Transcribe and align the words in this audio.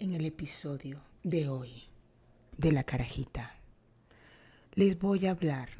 En 0.00 0.14
el 0.14 0.26
episodio 0.26 1.00
de 1.24 1.48
hoy 1.48 1.82
de 2.56 2.70
la 2.70 2.84
carajita 2.84 3.56
les 4.74 4.96
voy 4.96 5.26
a 5.26 5.32
hablar 5.32 5.70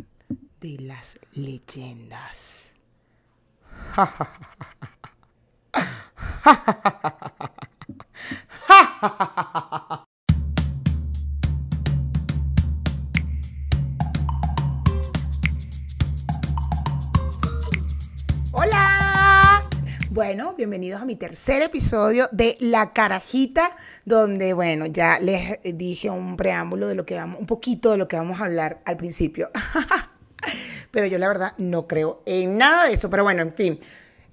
de 0.61 0.77
las 0.81 1.21
leyendas. 1.35 2.75
Bueno, 20.19 20.55
bienvenidos 20.55 21.01
a 21.01 21.05
mi 21.05 21.15
tercer 21.15 21.63
episodio 21.63 22.29
de 22.33 22.57
La 22.59 22.93
Carajita, 22.93 23.77
donde, 24.05 24.53
bueno, 24.53 24.87
ya 24.87 25.21
les 25.21 25.61
dije 25.63 26.11
un 26.11 26.37
preámbulo 26.37 26.89
de 26.89 26.97
lo 26.97 27.07
que 27.07 27.15
vamos, 27.15 27.39
un 27.39 27.47
poquito 27.47 27.93
de 27.93 27.99
lo 27.99 28.09
que 28.09 28.17
vamos 28.17 28.41
a 28.41 28.47
hablar 28.47 28.83
al 28.85 28.97
principio. 28.97 29.49
pero 30.91 31.07
yo 31.07 31.19
la 31.19 31.29
verdad 31.29 31.53
no 31.59 31.87
creo 31.87 32.25
en 32.27 32.59
nada 32.59 32.87
de 32.87 32.95
eso, 32.95 33.09
pero 33.09 33.23
bueno, 33.23 33.43
en 33.43 33.53
fin. 33.53 33.79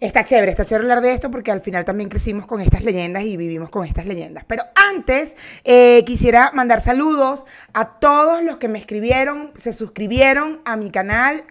Está 0.02 0.26
chévere, 0.26 0.52
está 0.52 0.66
chévere 0.66 0.84
hablar 0.84 1.02
de 1.02 1.13
esto 1.13 1.31
porque 1.31 1.52
al 1.52 1.62
final 1.62 1.85
también 1.85 2.09
crecimos 2.09 2.45
con 2.45 2.59
estas 2.59 2.84
leyendas 2.84 3.23
y 3.23 3.38
vivimos 3.38 3.70
con 3.70 3.85
estas 3.85 4.05
leyendas. 4.05 4.44
Pero 4.45 4.63
antes 4.76 5.38
eh, 5.63 6.04
quisiera 6.05 6.52
mandar 6.54 6.81
saludos 6.81 7.45
a 7.73 7.98
todos 7.99 8.44
los 8.44 8.58
que 8.58 8.68
me 8.68 8.77
escribieron, 8.77 9.54
se 9.55 9.71
suscribieron 9.71 10.59
a 10.66 10.76
mi 10.76 10.91
canal 10.91 11.45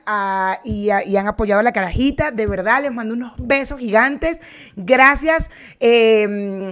y, 0.62 0.90
han 0.90 1.26
apoyado 1.26 1.62
la 1.62 1.72
carajita. 1.72 2.32
De 2.32 2.46
verdad, 2.46 2.82
les 2.82 2.92
mando 2.92 3.14
unos 3.14 3.32
besos 3.38 3.80
gigantes. 3.80 4.42
Gracias. 4.76 5.50
Eh, 5.80 6.70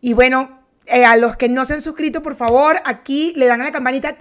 y 0.00 0.14
bueno, 0.14 0.61
eh, 0.92 1.04
a 1.04 1.16
los 1.16 1.36
que 1.36 1.48
no 1.48 1.64
se 1.64 1.74
han 1.74 1.82
suscrito, 1.82 2.22
por 2.22 2.36
favor, 2.36 2.76
aquí 2.84 3.32
le 3.36 3.46
dan 3.46 3.60
a 3.60 3.64
la 3.64 3.72
campanita 3.72 4.16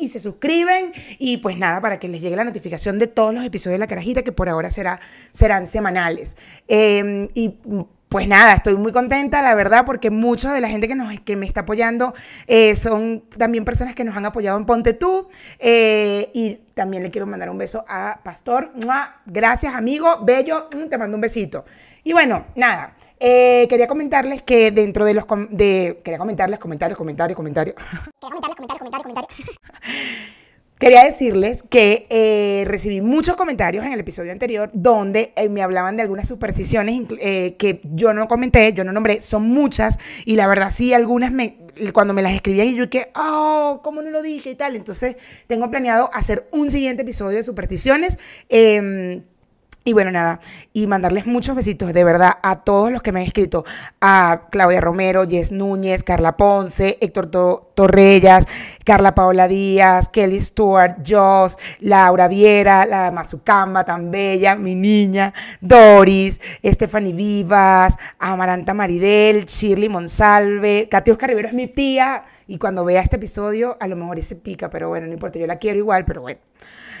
y 0.00 0.08
se 0.08 0.20
suscriben. 0.20 0.92
Y 1.18 1.38
pues 1.38 1.56
nada, 1.56 1.80
para 1.80 1.98
que 1.98 2.08
les 2.08 2.20
llegue 2.20 2.36
la 2.36 2.44
notificación 2.44 2.98
de 2.98 3.06
todos 3.06 3.32
los 3.32 3.44
episodios 3.44 3.74
de 3.74 3.78
La 3.78 3.86
Carajita, 3.86 4.22
que 4.22 4.32
por 4.32 4.48
ahora 4.48 4.70
será, 4.70 5.00
serán 5.32 5.66
semanales. 5.66 6.36
Eh, 6.68 7.28
y 7.34 7.58
pues 8.14 8.28
nada, 8.28 8.54
estoy 8.54 8.76
muy 8.76 8.92
contenta, 8.92 9.42
la 9.42 9.56
verdad, 9.56 9.84
porque 9.84 10.08
mucha 10.08 10.52
de 10.52 10.60
la 10.60 10.68
gente 10.68 10.86
que, 10.86 10.94
nos, 10.94 11.18
que 11.18 11.34
me 11.34 11.46
está 11.46 11.62
apoyando 11.62 12.14
eh, 12.46 12.76
son 12.76 13.24
también 13.36 13.64
personas 13.64 13.96
que 13.96 14.04
nos 14.04 14.16
han 14.16 14.24
apoyado 14.24 14.56
en 14.56 14.66
Ponte 14.66 14.92
Tú. 14.92 15.26
eh, 15.58 16.30
y 16.32 16.60
también 16.74 17.02
le 17.02 17.10
quiero 17.10 17.26
mandar 17.26 17.50
un 17.50 17.58
beso 17.58 17.84
a 17.88 18.20
Pastor. 18.22 18.70
Gracias, 19.26 19.74
amigo. 19.74 20.20
Bello, 20.24 20.68
mm, 20.72 20.88
te 20.88 20.96
mando 20.96 21.16
un 21.16 21.22
besito. 21.22 21.64
Y 22.04 22.12
bueno, 22.12 22.46
nada. 22.54 22.96
eh, 23.18 23.66
quería 23.68 23.86
comentarles 23.86 24.42
que 24.42 24.70
dentro 24.70 25.04
de 25.04 25.14
los... 25.14 25.24
com- 25.24 25.48
De, 25.50 26.00
quería 26.04 26.18
comentarles 26.18 26.58
comentarios, 26.58 26.96
comentarios, 26.98 27.36
comentarios. 27.36 27.74
Quería 28.20 28.20
comentarles, 28.20 28.56
comentarios, 28.56 28.78
comentarios, 28.78 29.02
comentarios. 29.02 29.58
Quería 30.78 31.04
decirles 31.04 31.62
que 31.62 32.06
eh, 32.10 32.64
recibí 32.66 33.00
muchos 33.00 33.36
comentarios 33.36 33.86
en 33.86 33.92
el 33.92 34.00
episodio 34.00 34.32
anterior 34.32 34.70
donde 34.74 35.32
eh, 35.36 35.48
me 35.48 35.62
hablaban 35.62 35.96
de 35.96 36.02
algunas 36.02 36.28
supersticiones 36.28 37.00
eh, 37.20 37.54
que 37.56 37.80
yo 37.84 38.12
no 38.12 38.26
comenté, 38.28 38.72
yo 38.74 38.84
no 38.84 38.92
nombré, 38.92 39.20
son 39.22 39.44
muchas 39.48 39.98
y 40.26 40.34
la 40.36 40.46
verdad 40.48 40.70
sí, 40.72 40.92
algunas 40.92 41.30
me, 41.32 41.58
cuando 41.94 42.12
me 42.12 42.22
las 42.22 42.34
escribían 42.34 42.66
y 42.66 42.74
yo 42.74 42.90
que, 42.90 43.06
oh, 43.14 43.80
¿cómo 43.84 44.02
no 44.02 44.10
lo 44.10 44.20
dije 44.20 44.50
y 44.50 44.54
tal? 44.56 44.74
Entonces 44.76 45.16
tengo 45.46 45.70
planeado 45.70 46.10
hacer 46.12 46.48
un 46.50 46.68
siguiente 46.70 47.02
episodio 47.02 47.38
de 47.38 47.44
supersticiones. 47.44 48.18
Y 49.86 49.92
bueno, 49.92 50.10
nada, 50.10 50.40
y 50.72 50.86
mandarles 50.86 51.26
muchos 51.26 51.54
besitos 51.54 51.92
de 51.92 52.04
verdad 52.04 52.32
a 52.42 52.64
todos 52.64 52.90
los 52.90 53.02
que 53.02 53.12
me 53.12 53.20
han 53.20 53.26
escrito, 53.26 53.66
a 54.00 54.44
Claudia 54.50 54.80
Romero, 54.80 55.28
Jess 55.28 55.52
Núñez, 55.52 56.02
Carla 56.02 56.38
Ponce, 56.38 56.96
Héctor 57.02 57.26
To- 57.26 57.70
Torrellas, 57.74 58.46
Carla 58.82 59.14
Paola 59.14 59.46
Díaz, 59.46 60.08
Kelly 60.08 60.40
Stewart, 60.40 60.96
Joss, 61.06 61.58
Laura 61.80 62.28
Viera, 62.28 62.86
la 62.86 63.10
Mazucamba 63.10 63.84
tan 63.84 64.10
bella, 64.10 64.56
mi 64.56 64.74
niña, 64.74 65.34
Doris, 65.60 66.40
Stephanie 66.64 67.12
Vivas, 67.12 67.96
Amaranta 68.18 68.72
Maridel, 68.72 69.44
Shirley 69.44 69.90
Monsalve, 69.90 70.88
Katy 70.90 71.10
Oscar 71.10 71.28
Rivero 71.28 71.48
es 71.48 71.54
mi 71.54 71.66
tía, 71.66 72.24
y 72.46 72.56
cuando 72.56 72.86
vea 72.86 73.02
este 73.02 73.16
episodio 73.16 73.76
a 73.78 73.86
lo 73.86 73.96
mejor 73.96 74.18
ese 74.18 74.36
pica, 74.36 74.70
pero 74.70 74.88
bueno, 74.88 75.06
no 75.06 75.12
importa, 75.12 75.38
yo 75.38 75.46
la 75.46 75.56
quiero 75.56 75.78
igual, 75.78 76.06
pero 76.06 76.22
bueno. 76.22 76.40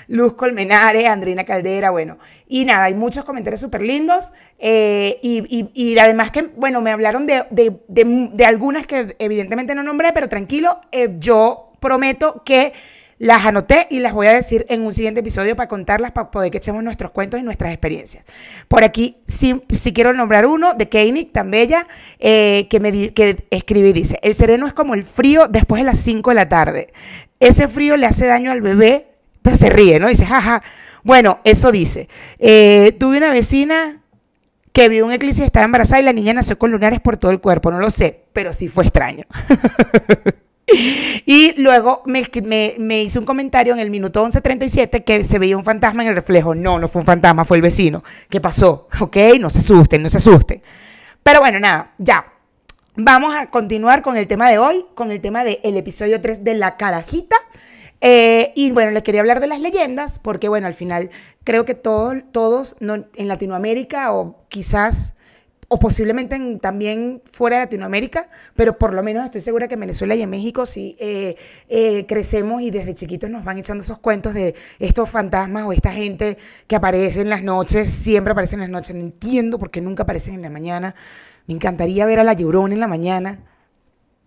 Luz 0.08 0.34
Colmenares, 0.34 1.06
Andrina 1.06 1.44
Caldera, 1.44 1.90
bueno. 1.90 2.18
Y 2.46 2.64
nada, 2.64 2.84
hay 2.84 2.94
muchos 2.94 3.24
comentarios 3.24 3.60
súper 3.60 3.82
lindos. 3.82 4.32
eh, 4.58 5.18
y, 5.22 5.98
además 5.98 6.30
que, 6.30 6.42
bueno, 6.56 6.80
me 6.80 6.90
hablaron 6.90 7.26
de, 7.26 7.44
de- 7.50 7.76
de- 7.88 8.44
algunas 8.44 8.86
que 8.86 9.14
evidentemente 9.18 9.74
no 9.74 9.82
nombré, 9.82 10.12
pero 10.12 10.28
tranquilo, 10.28 10.80
eh, 10.92 11.16
yo 11.18 11.72
prometo 11.80 12.42
que 12.44 12.72
las 13.18 13.46
anoté 13.46 13.86
y 13.90 14.00
las 14.00 14.12
voy 14.12 14.26
a 14.26 14.32
decir 14.32 14.64
en 14.68 14.82
un 14.82 14.92
siguiente 14.92 15.20
episodio 15.20 15.54
para 15.54 15.68
contarlas, 15.68 16.10
para 16.10 16.30
poder 16.32 16.50
que 16.50 16.58
echemos 16.58 16.82
nuestros 16.82 17.12
cuentos 17.12 17.38
y 17.38 17.42
nuestras 17.44 17.70
experiencias. 17.72 18.24
Por 18.68 18.82
aquí 18.84 19.18
sí, 19.26 19.62
sí 19.72 19.92
quiero 19.92 20.12
nombrar 20.12 20.46
uno 20.46 20.74
de 20.74 20.88
Keinik, 20.88 21.32
tan 21.32 21.50
bella, 21.50 21.86
eh, 22.18 22.66
que, 22.68 22.80
me 22.80 23.12
que 23.14 23.46
escribe 23.50 23.90
y 23.90 23.92
dice, 23.92 24.18
el 24.22 24.34
sereno 24.34 24.66
es 24.66 24.72
como 24.72 24.94
el 24.94 25.04
frío 25.04 25.46
después 25.48 25.80
de 25.80 25.86
las 25.86 26.00
5 26.00 26.30
de 26.30 26.34
la 26.34 26.48
tarde. 26.48 26.88
Ese 27.38 27.68
frío 27.68 27.96
le 27.96 28.06
hace 28.06 28.26
daño 28.26 28.50
al 28.50 28.60
bebé, 28.62 29.13
pero 29.44 29.56
se 29.56 29.68
ríe, 29.68 30.00
¿no? 30.00 30.08
Dice, 30.08 30.24
jaja. 30.24 30.62
Bueno, 31.02 31.40
eso 31.44 31.70
dice. 31.70 32.08
Eh, 32.38 32.96
tuve 32.98 33.18
una 33.18 33.30
vecina 33.30 34.00
que 34.72 34.88
vio 34.88 35.04
un 35.04 35.12
eclipse 35.12 35.42
y 35.42 35.44
estaba 35.44 35.66
embarazada 35.66 36.00
y 36.00 36.04
la 36.04 36.14
niña 36.14 36.32
nació 36.32 36.58
con 36.58 36.70
lunares 36.70 36.98
por 37.00 37.18
todo 37.18 37.30
el 37.30 37.42
cuerpo. 37.42 37.70
No 37.70 37.78
lo 37.78 37.90
sé, 37.90 38.24
pero 38.32 38.54
sí 38.54 38.68
fue 38.68 38.84
extraño. 38.84 39.24
y 41.26 41.60
luego 41.60 42.02
me, 42.06 42.26
me, 42.42 42.74
me 42.78 43.02
hizo 43.02 43.20
un 43.20 43.26
comentario 43.26 43.74
en 43.74 43.80
el 43.80 43.90
minuto 43.90 44.26
11.37 44.26 45.04
que 45.04 45.22
se 45.24 45.38
veía 45.38 45.58
un 45.58 45.64
fantasma 45.64 46.02
en 46.02 46.08
el 46.08 46.14
reflejo. 46.14 46.54
No, 46.54 46.78
no 46.78 46.88
fue 46.88 47.00
un 47.00 47.06
fantasma, 47.06 47.44
fue 47.44 47.58
el 47.58 47.62
vecino. 47.62 48.02
¿Qué 48.30 48.40
pasó? 48.40 48.88
Ok, 48.98 49.18
no 49.40 49.50
se 49.50 49.58
asusten, 49.58 50.02
no 50.02 50.08
se 50.08 50.16
asusten. 50.16 50.62
Pero 51.22 51.40
bueno, 51.40 51.60
nada, 51.60 51.92
ya. 51.98 52.24
Vamos 52.96 53.36
a 53.36 53.48
continuar 53.48 54.00
con 54.00 54.16
el 54.16 54.26
tema 54.26 54.48
de 54.48 54.56
hoy, 54.56 54.86
con 54.94 55.10
el 55.10 55.20
tema 55.20 55.44
del 55.44 55.76
episodio 55.76 56.22
3 56.22 56.44
de 56.44 56.54
La 56.54 56.78
Carajita. 56.78 57.36
Eh, 58.06 58.52
y 58.54 58.70
bueno, 58.72 58.90
les 58.90 59.02
quería 59.02 59.20
hablar 59.22 59.40
de 59.40 59.46
las 59.46 59.60
leyendas, 59.60 60.18
porque 60.18 60.48
bueno, 60.50 60.66
al 60.66 60.74
final 60.74 61.08
creo 61.42 61.64
que 61.64 61.74
todos, 61.74 62.16
todos 62.32 62.76
en 62.80 63.28
Latinoamérica 63.28 64.12
o 64.12 64.44
quizás, 64.50 65.14
o 65.68 65.78
posiblemente 65.78 66.36
en- 66.36 66.58
también 66.60 67.22
fuera 67.32 67.56
de 67.56 67.64
Latinoamérica, 67.64 68.28
pero 68.54 68.76
por 68.78 68.92
lo 68.92 69.02
menos 69.02 69.24
estoy 69.24 69.40
segura 69.40 69.68
que 69.68 69.74
en 69.74 69.80
Venezuela 69.80 70.14
y 70.14 70.20
en 70.22 70.28
México 70.28 70.66
sí 70.66 70.96
eh, 71.00 71.36
eh, 71.70 72.04
crecemos 72.06 72.60
y 72.60 72.70
desde 72.70 72.94
chiquitos 72.94 73.30
nos 73.30 73.42
van 73.44 73.56
echando 73.58 73.82
esos 73.82 73.98
cuentos 73.98 74.34
de 74.34 74.54
estos 74.78 75.08
fantasmas 75.08 75.64
o 75.64 75.72
esta 75.72 75.90
gente 75.90 76.36
que 76.66 76.76
aparece 76.76 77.22
en 77.22 77.30
las 77.30 77.42
noches, 77.42 77.90
siempre 77.90 78.32
aparece 78.32 78.54
en 78.56 78.60
las 78.60 78.70
noches, 78.70 78.94
no 78.94 79.00
entiendo 79.00 79.58
por 79.58 79.70
qué 79.70 79.80
nunca 79.80 80.02
aparecen 80.02 80.34
en 80.34 80.42
la 80.42 80.50
mañana. 80.50 80.94
Me 81.46 81.54
encantaría 81.54 82.04
ver 82.06 82.18
a 82.20 82.24
la 82.24 82.34
llorona 82.34 82.74
en 82.74 82.80
la 82.80 82.88
mañana. 82.88 83.40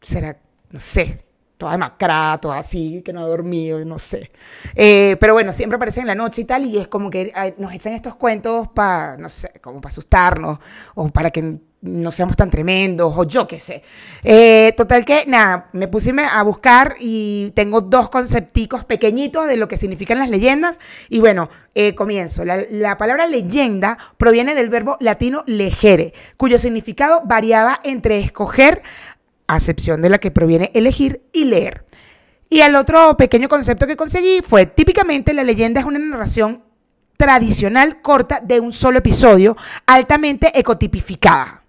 Será, 0.02 0.38
no 0.72 0.80
sé, 0.80 1.20
toda 1.58 1.74
demacrada, 1.74 2.38
toda 2.38 2.60
así, 2.60 3.02
que 3.04 3.12
no 3.12 3.22
ha 3.22 3.28
dormido, 3.28 3.84
no 3.84 4.00
sé. 4.00 4.32
Eh, 4.76 5.18
pero 5.20 5.34
bueno, 5.34 5.52
siempre 5.54 5.76
aparece 5.76 6.02
en 6.02 6.08
la 6.08 6.16
noche 6.16 6.42
y 6.42 6.46
tal, 6.46 6.66
y 6.66 6.78
es 6.78 6.88
como 6.88 7.10
que 7.10 7.34
nos 7.58 7.74
echan 7.74 7.94
estos 7.94 8.16
cuentos 8.16 8.68
para, 8.70 9.18
no 9.18 9.30
sé, 9.30 9.52
como 9.62 9.82
para 9.82 9.92
asustarnos, 9.92 10.60
o 10.96 11.10
para 11.10 11.32
que 11.32 11.60
no 11.80 12.12
seamos 12.12 12.36
tan 12.36 12.50
tremendos, 12.50 13.14
o 13.16 13.24
yo 13.24 13.48
qué 13.48 13.60
sé. 13.60 13.82
Eh, 14.24 14.74
total 14.78 15.06
que, 15.06 15.26
nada, 15.28 15.70
me 15.74 15.88
puse 15.88 16.14
a 16.20 16.44
buscar 16.44 16.96
y 17.00 17.52
tengo 17.56 17.82
dos 17.82 18.10
concepticos 18.10 18.84
pequeñitos 18.86 19.48
de 19.48 19.58
lo 19.58 19.68
que 19.68 19.78
significan 19.78 20.20
las 20.20 20.30
leyendas, 20.30 20.80
y 21.10 21.20
bueno, 21.20 21.50
eh, 21.76 21.96
comienzo. 21.96 22.44
La 22.46 22.98
palabra 22.98 23.28
leyenda 23.28 23.98
proviene 24.18 24.54
del 24.54 24.70
verbo 24.70 24.98
latino 25.00 25.44
legere, 25.48 26.14
cuyo 26.36 26.58
significado 26.58 27.22
variaba 27.26 27.80
entre 27.84 28.20
escoger, 28.20 28.84
acepción 29.48 30.02
de 30.02 30.10
la 30.10 30.18
que 30.18 30.32
proviene 30.32 30.72
elegir 30.74 31.24
y 31.34 31.46
leer. 31.46 31.86
Y 32.50 32.62
el 32.62 32.76
otro 32.76 33.18
pequeño 33.18 33.50
concepto 33.50 33.88
que 33.88 33.98
conseguí 33.98 34.42
fue, 34.42 34.66
típicamente 34.66 35.34
la 35.34 35.44
leyenda 35.44 35.82
es 35.82 35.86
una 35.86 36.00
narración 36.00 36.64
tradicional 37.18 38.02
corta 38.02 38.40
de 38.42 38.60
un 38.60 38.72
solo 38.72 39.00
episodio, 39.00 39.58
altamente 39.86 40.58
ecotipificada. 40.58 41.64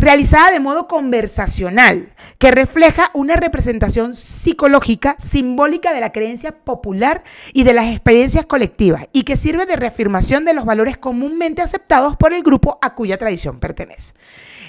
Realizada 0.00 0.50
de 0.50 0.60
modo 0.60 0.88
conversacional, 0.88 2.12
que 2.38 2.50
refleja 2.50 3.10
una 3.14 3.36
representación 3.36 4.14
psicológica, 4.14 5.16
simbólica 5.18 5.92
de 5.92 6.00
la 6.00 6.10
creencia 6.10 6.52
popular 6.52 7.22
y 7.52 7.64
de 7.64 7.74
las 7.74 7.86
experiencias 7.86 8.46
colectivas, 8.46 9.08
y 9.12 9.24
que 9.24 9.36
sirve 9.36 9.66
de 9.66 9.76
reafirmación 9.76 10.44
de 10.44 10.54
los 10.54 10.64
valores 10.64 10.96
comúnmente 10.96 11.62
aceptados 11.62 12.16
por 12.16 12.32
el 12.32 12.42
grupo 12.42 12.78
a 12.80 12.94
cuya 12.94 13.18
tradición 13.18 13.60
pertenece. 13.60 14.14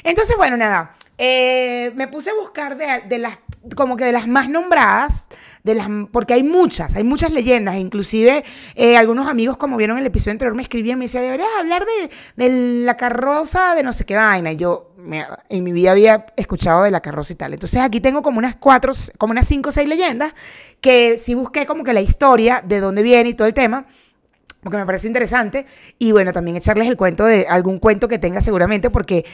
Entonces, 0.04 0.36
bueno, 0.38 0.57
nada, 0.57 0.95
Eh, 1.24 1.92
me 1.94 2.07
puse 2.07 2.31
a 2.31 2.34
buscar 2.34 2.77
de, 2.77 3.19
las, 3.19 3.38
como 3.75 3.95
que 3.95 4.06
de 4.06 4.12
las 4.12 4.27
más 4.27 4.50
nombradas, 4.50 5.30
de 5.63 5.75
las, 5.75 5.88
porque 6.12 6.34
hay 6.34 6.42
muchas, 6.42 6.95
hay 6.95 7.04
muchas 7.04 7.31
leyendas, 7.31 7.75
inclusive 7.75 8.44
eh, 8.74 8.98
algunos 8.98 9.27
amigos, 9.27 9.56
como 9.56 9.77
vieron 9.77 10.00
el 10.00 10.06
episodio 10.07 10.31
anterior, 10.31 10.56
me 10.56 10.63
escribían, 10.63 10.98
me 10.98 11.06
decían, 11.06 11.24
deberías 11.24 11.50
hablar 11.60 11.86
de, 11.86 12.10
de 12.44 12.86
la 12.86 12.95
carroza 12.95 13.75
de 13.75 13.84
no 13.84 13.94
sé 13.94 14.04
qué 14.06 14.16
vaina, 14.16 14.51
y 14.51 14.56
yo 14.56 14.91
me- 15.03 15.25
en 15.50 15.63
mi 15.63 15.71
vida 15.71 15.92
había 15.92 16.25
escuchado 16.38 16.83
de 16.83 16.92
la 16.92 17.01
carroza 17.01 17.33
y 17.33 17.36
tal, 17.36 17.53
entonces 17.53 17.81
aquí 17.81 18.00
tengo 18.01 18.21
como 18.21 18.39
unas 18.39 18.56
cuatro, 18.56 18.94
como 19.18 19.31
unas 19.31 19.48
cinco 19.48 19.69
o 19.69 19.71
seis 19.71 19.88
leyendas, 19.88 20.33
que 20.80 21.18
sí 21.18 21.33
busqué 21.33 21.65
como 21.65 21.83
que 21.83 21.94
la 21.94 22.01
historia, 22.01 22.63
de 22.65 22.80
dónde 22.80 23.03
viene 23.03 23.30
y 23.30 23.33
todo 23.33 23.48
el 23.48 23.53
tema, 23.53 23.86
porque 24.62 24.77
me 24.77 24.86
parece 24.86 25.07
interesante. 25.07 25.65
Y 25.98 26.12
bueno, 26.12 26.33
también 26.33 26.56
echarles 26.57 26.88
el 26.88 26.95
cuento 26.98 27.25
de 27.25 27.48
algún 27.48 27.80
cuento 27.80 28.07
que 28.07 28.19
tenga 28.19 28.42
seguramente, 28.42 28.89
porque 28.92 29.25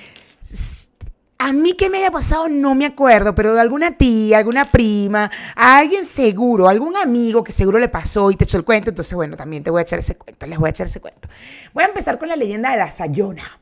a 1.39 1.53
mí 1.53 1.73
que 1.73 1.89
me 1.89 1.99
haya 1.99 2.11
pasado 2.11 2.47
no 2.49 2.73
me 2.75 2.85
acuerdo, 2.85 3.35
pero 3.35 3.53
de 3.53 3.61
alguna 3.61 3.91
tía, 3.91 4.37
alguna 4.39 4.71
prima, 4.71 5.29
a 5.55 5.77
alguien 5.77 6.05
seguro, 6.05 6.67
algún 6.67 6.95
amigo 6.95 7.43
que 7.43 7.51
seguro 7.51 7.77
le 7.77 7.89
pasó 7.89 8.31
y 8.31 8.35
te 8.35 8.45
echó 8.45 8.57
el 8.57 8.63
cuento. 8.63 8.89
Entonces, 8.89 9.13
bueno, 9.13 9.35
también 9.37 9.63
te 9.63 9.69
voy 9.69 9.79
a 9.79 9.83
echar 9.83 9.99
ese 9.99 10.15
cuento, 10.15 10.47
les 10.47 10.57
voy 10.57 10.67
a 10.67 10.71
echar 10.71 10.87
ese 10.87 10.99
cuento. 11.01 11.27
Voy 11.73 11.83
a 11.83 11.87
empezar 11.87 12.17
con 12.17 12.27
la 12.29 12.35
leyenda 12.35 12.71
de 12.71 12.77
la 12.77 12.89
Sayona. 12.89 13.59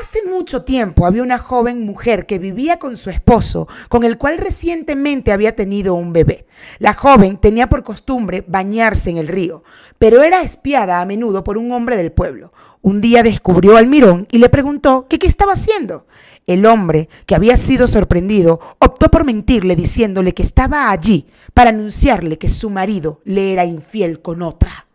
Hace 0.00 0.24
mucho 0.26 0.62
tiempo 0.62 1.06
había 1.06 1.22
una 1.22 1.38
joven 1.38 1.86
mujer 1.86 2.26
que 2.26 2.40
vivía 2.40 2.80
con 2.80 2.96
su 2.96 3.10
esposo, 3.10 3.68
con 3.88 4.02
el 4.02 4.18
cual 4.18 4.38
recientemente 4.38 5.30
había 5.30 5.54
tenido 5.54 5.94
un 5.94 6.12
bebé. 6.12 6.46
La 6.80 6.94
joven 6.94 7.36
tenía 7.36 7.68
por 7.68 7.84
costumbre 7.84 8.44
bañarse 8.48 9.10
en 9.10 9.18
el 9.18 9.28
río, 9.28 9.62
pero 9.98 10.24
era 10.24 10.42
espiada 10.42 11.00
a 11.00 11.06
menudo 11.06 11.44
por 11.44 11.58
un 11.58 11.70
hombre 11.70 11.96
del 11.96 12.10
pueblo. 12.10 12.52
Un 12.82 13.00
día 13.00 13.22
descubrió 13.22 13.76
al 13.76 13.86
mirón 13.86 14.26
y 14.32 14.38
le 14.38 14.48
preguntó 14.48 15.06
qué 15.08 15.18
estaba 15.26 15.52
haciendo. 15.52 16.06
El 16.46 16.66
hombre, 16.66 17.08
que 17.24 17.36
había 17.36 17.56
sido 17.56 17.86
sorprendido, 17.86 18.58
optó 18.80 19.10
por 19.10 19.24
mentirle 19.24 19.76
diciéndole 19.76 20.34
que 20.34 20.42
estaba 20.42 20.90
allí 20.90 21.26
para 21.54 21.70
anunciarle 21.70 22.36
que 22.36 22.48
su 22.48 22.68
marido 22.68 23.20
le 23.24 23.52
era 23.52 23.64
infiel 23.64 24.20
con 24.20 24.42
otra. 24.42 24.86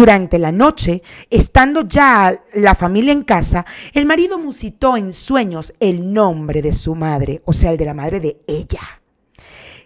Durante 0.00 0.38
la 0.38 0.50
noche, 0.50 1.02
estando 1.28 1.86
ya 1.86 2.34
la 2.54 2.74
familia 2.74 3.12
en 3.12 3.22
casa, 3.22 3.66
el 3.92 4.06
marido 4.06 4.38
musitó 4.38 4.96
en 4.96 5.12
sueños 5.12 5.74
el 5.78 6.14
nombre 6.14 6.62
de 6.62 6.72
su 6.72 6.94
madre, 6.94 7.42
o 7.44 7.52
sea, 7.52 7.72
el 7.72 7.76
de 7.76 7.84
la 7.84 7.92
madre 7.92 8.18
de 8.18 8.40
ella. 8.46 8.80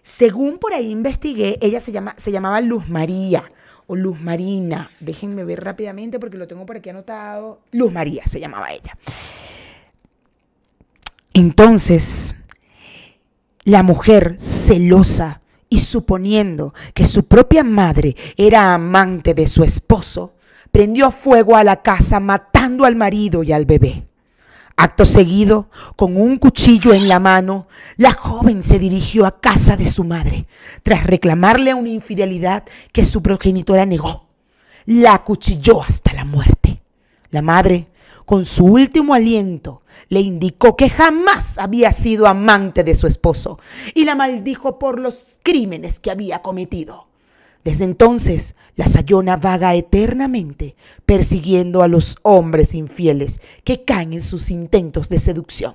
Según 0.05 0.59
por 0.61 0.73
ahí 0.73 0.89
investigué, 0.89 1.59
ella 1.61 1.81
se, 1.81 1.91
llama, 1.91 2.15
se 2.17 2.31
llamaba 2.31 2.61
Luz 2.61 2.89
María 2.89 3.43
o 3.89 3.97
Luz 3.97 4.21
Marina. 4.21 4.89
Déjenme 5.01 5.43
ver 5.43 5.65
rápidamente 5.65 6.21
porque 6.21 6.37
lo 6.37 6.47
tengo 6.47 6.65
por 6.65 6.77
aquí 6.77 6.91
anotado. 6.91 7.63
Luz 7.73 7.93
María 7.93 8.25
se 8.25 8.39
llamaba 8.39 8.71
ella. 8.71 8.97
Entonces, 11.33 12.37
la 13.65 13.83
mujer 13.83 14.37
celosa 14.39 15.41
y 15.75 15.79
suponiendo 15.79 16.73
que 16.95 17.05
su 17.05 17.25
propia 17.25 17.65
madre 17.65 18.15
era 18.37 18.75
amante 18.75 19.35
de 19.35 19.49
su 19.49 19.65
esposo, 19.65 20.35
prendió 20.71 21.11
fuego 21.11 21.57
a 21.57 21.65
la 21.65 21.83
casa 21.83 22.21
matando 22.21 22.85
al 22.85 22.95
marido 22.95 23.43
y 23.43 23.51
al 23.51 23.67
bebé. 23.67 24.07
Acto 24.77 25.05
seguido, 25.05 25.71
con 25.97 26.17
un 26.17 26.37
cuchillo 26.37 26.95
en 26.95 27.09
la 27.09 27.19
mano, 27.19 27.67
la 27.97 28.13
joven 28.13 28.63
se 28.63 28.79
dirigió 28.79 29.27
a 29.27 29.41
casa 29.41 29.77
de 29.77 29.87
su 29.87 30.05
madre, 30.05 30.47
tras 30.85 31.03
reclamarle 31.03 31.75
una 31.75 31.89
infidelidad 31.89 32.63
que 32.93 33.03
su 33.03 33.21
progenitora 33.21 33.85
negó. 33.85 34.29
La 34.87 35.15
acuchilló 35.15 35.83
hasta 35.83 36.13
la 36.13 36.25
muerte. 36.25 36.83
La 37.31 37.43
madre, 37.43 37.89
con 38.25 38.45
su 38.45 38.65
último 38.65 39.15
aliento, 39.15 39.83
le 40.09 40.21
indicó 40.21 40.77
que 40.77 40.91
jamás 40.91 41.59
había 41.59 41.93
sido 41.93 42.27
amante 42.27 42.85
de 42.85 42.95
su 42.95 43.07
esposo 43.07 43.59
y 43.95 44.05
la 44.05 44.15
maldijo 44.15 44.79
por 44.79 45.01
los 45.01 45.41
crímenes 45.43 46.01
que 46.01 46.11
había 46.11 46.43
cometido. 46.43 47.09
Desde 47.65 47.85
entonces, 47.85 48.57
la 48.77 48.89
Sayona 48.89 49.39
vaga 49.39 49.75
eternamente 49.75 50.77
persiguiendo 51.07 51.83
a 51.83 51.89
los 51.89 52.19
hombres 52.23 52.75
infieles 52.75 53.41
que 53.65 53.85
caen 53.85 54.13
en 54.13 54.23
sus 54.23 54.51
intentos 54.51 55.09
de 55.09 55.19
seducción. 55.19 55.75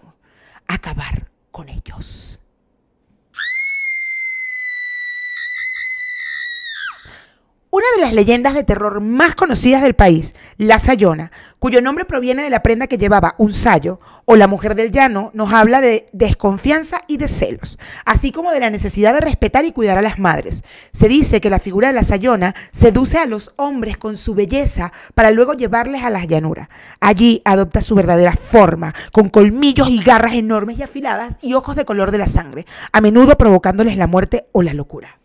Acabar 0.67 1.29
con 1.51 1.69
ellos. 1.69 2.39
Una 7.71 7.85
de 7.95 8.01
las 8.01 8.13
leyendas 8.13 8.55
de 8.55 8.63
terror 8.63 8.99
más 8.99 9.35
conocidas 9.35 9.83
del 9.83 9.93
país, 9.93 10.33
la 10.57 10.79
Sayona, 10.79 11.31
cuyo 11.59 11.83
nombre 11.83 12.03
proviene 12.03 12.41
de 12.41 12.49
la 12.49 12.63
prenda 12.63 12.87
que 12.87 12.97
llevaba 12.97 13.35
un 13.37 13.53
sayo, 13.53 13.99
o 14.25 14.35
la 14.35 14.47
mujer 14.47 14.73
del 14.73 14.91
llano, 14.91 15.29
nos 15.35 15.53
habla 15.53 15.79
de 15.79 16.07
desconfianza 16.11 17.01
y 17.05 17.17
de 17.17 17.27
celos, 17.27 17.77
así 18.05 18.31
como 18.31 18.51
de 18.51 18.59
la 18.59 18.71
necesidad 18.71 19.13
de 19.13 19.21
respetar 19.21 19.65
y 19.65 19.71
cuidar 19.71 19.99
a 19.99 20.01
las 20.01 20.17
madres. 20.17 20.63
Se 20.93 21.07
dice 21.07 21.41
que 21.41 21.51
la 21.51 21.59
figura 21.59 21.89
de 21.89 21.93
la 21.93 22.03
Sayona 22.03 22.55
seduce 22.71 23.19
a 23.19 23.27
los 23.27 23.53
hombres 23.55 23.99
con 23.99 24.17
su 24.17 24.33
belleza 24.33 24.91
para 25.13 25.29
luego 25.29 25.53
llevarles 25.53 26.03
a 26.03 26.09
las 26.09 26.27
llanuras. 26.27 26.69
Allí 26.99 27.43
adopta 27.45 27.83
su 27.83 27.93
verdadera 27.93 28.35
forma, 28.35 28.95
con 29.11 29.29
colmillos 29.29 29.89
y 29.89 30.01
garras 30.01 30.33
enormes 30.33 30.79
y 30.79 30.81
afiladas 30.81 31.37
y 31.39 31.53
ojos 31.53 31.75
de 31.75 31.85
color 31.85 32.09
de 32.09 32.17
la 32.17 32.27
sangre, 32.27 32.65
a 32.91 32.99
menudo 32.99 33.37
provocándoles 33.37 33.95
la 33.95 34.07
muerte 34.07 34.47
o 34.53 34.63
la 34.63 34.73
locura. 34.73 35.18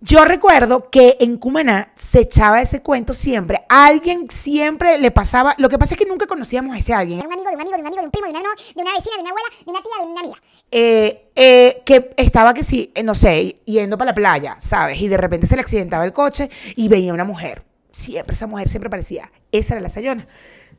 Yo 0.00 0.22
recuerdo 0.26 0.90
que 0.90 1.16
en 1.20 1.38
Cumaná 1.38 1.90
se 1.94 2.20
echaba 2.20 2.60
ese 2.60 2.82
cuento 2.82 3.14
siempre. 3.14 3.64
A 3.70 3.86
alguien 3.86 4.26
siempre 4.28 4.98
le 4.98 5.10
pasaba. 5.10 5.54
Lo 5.56 5.70
que 5.70 5.78
pasa 5.78 5.94
es 5.94 5.98
que 5.98 6.04
nunca 6.04 6.26
conocíamos 6.26 6.76
a 6.76 6.78
ese 6.78 6.92
alguien. 6.92 7.20
De 7.20 7.26
un 7.26 7.32
amigo, 7.32 7.48
de 7.48 7.54
un 7.54 7.60
amigo, 7.62 7.76
de 7.76 7.80
un 7.80 7.86
amigo, 7.86 8.00
de 8.02 8.06
un 8.06 8.10
primo, 8.10 8.26
de 8.26 8.32
una, 8.32 8.40
de 8.40 8.82
una 8.82 8.92
vecina, 8.92 9.16
de 9.16 9.20
una 9.22 9.30
abuela, 9.30 9.48
de 9.64 9.70
una 9.70 9.80
tía, 9.80 9.92
de 9.98 10.10
una 10.10 10.20
amiga. 10.20 10.36
eh, 10.70 11.30
eh, 11.36 11.82
que 11.86 12.10
estaba 12.18 12.52
que 12.52 12.64
sí, 12.64 12.92
eh, 12.94 13.02
no 13.02 13.14
sé, 13.14 13.60
yendo 13.64 13.96
para 13.96 14.10
la 14.10 14.14
playa, 14.14 14.56
¿sabes? 14.58 15.00
Y 15.00 15.08
de 15.08 15.16
repente 15.16 15.46
se 15.46 15.54
le 15.56 15.62
accidentaba 15.62 16.04
el 16.04 16.12
coche 16.12 16.50
y 16.76 16.88
veía 16.88 17.14
una 17.14 17.24
mujer. 17.24 17.62
Siempre, 17.90 18.34
esa 18.34 18.46
mujer 18.46 18.68
siempre 18.68 18.90
parecía. 18.90 19.30
Esa 19.52 19.72
era 19.74 19.80
la 19.80 19.88
Sayona. 19.88 20.26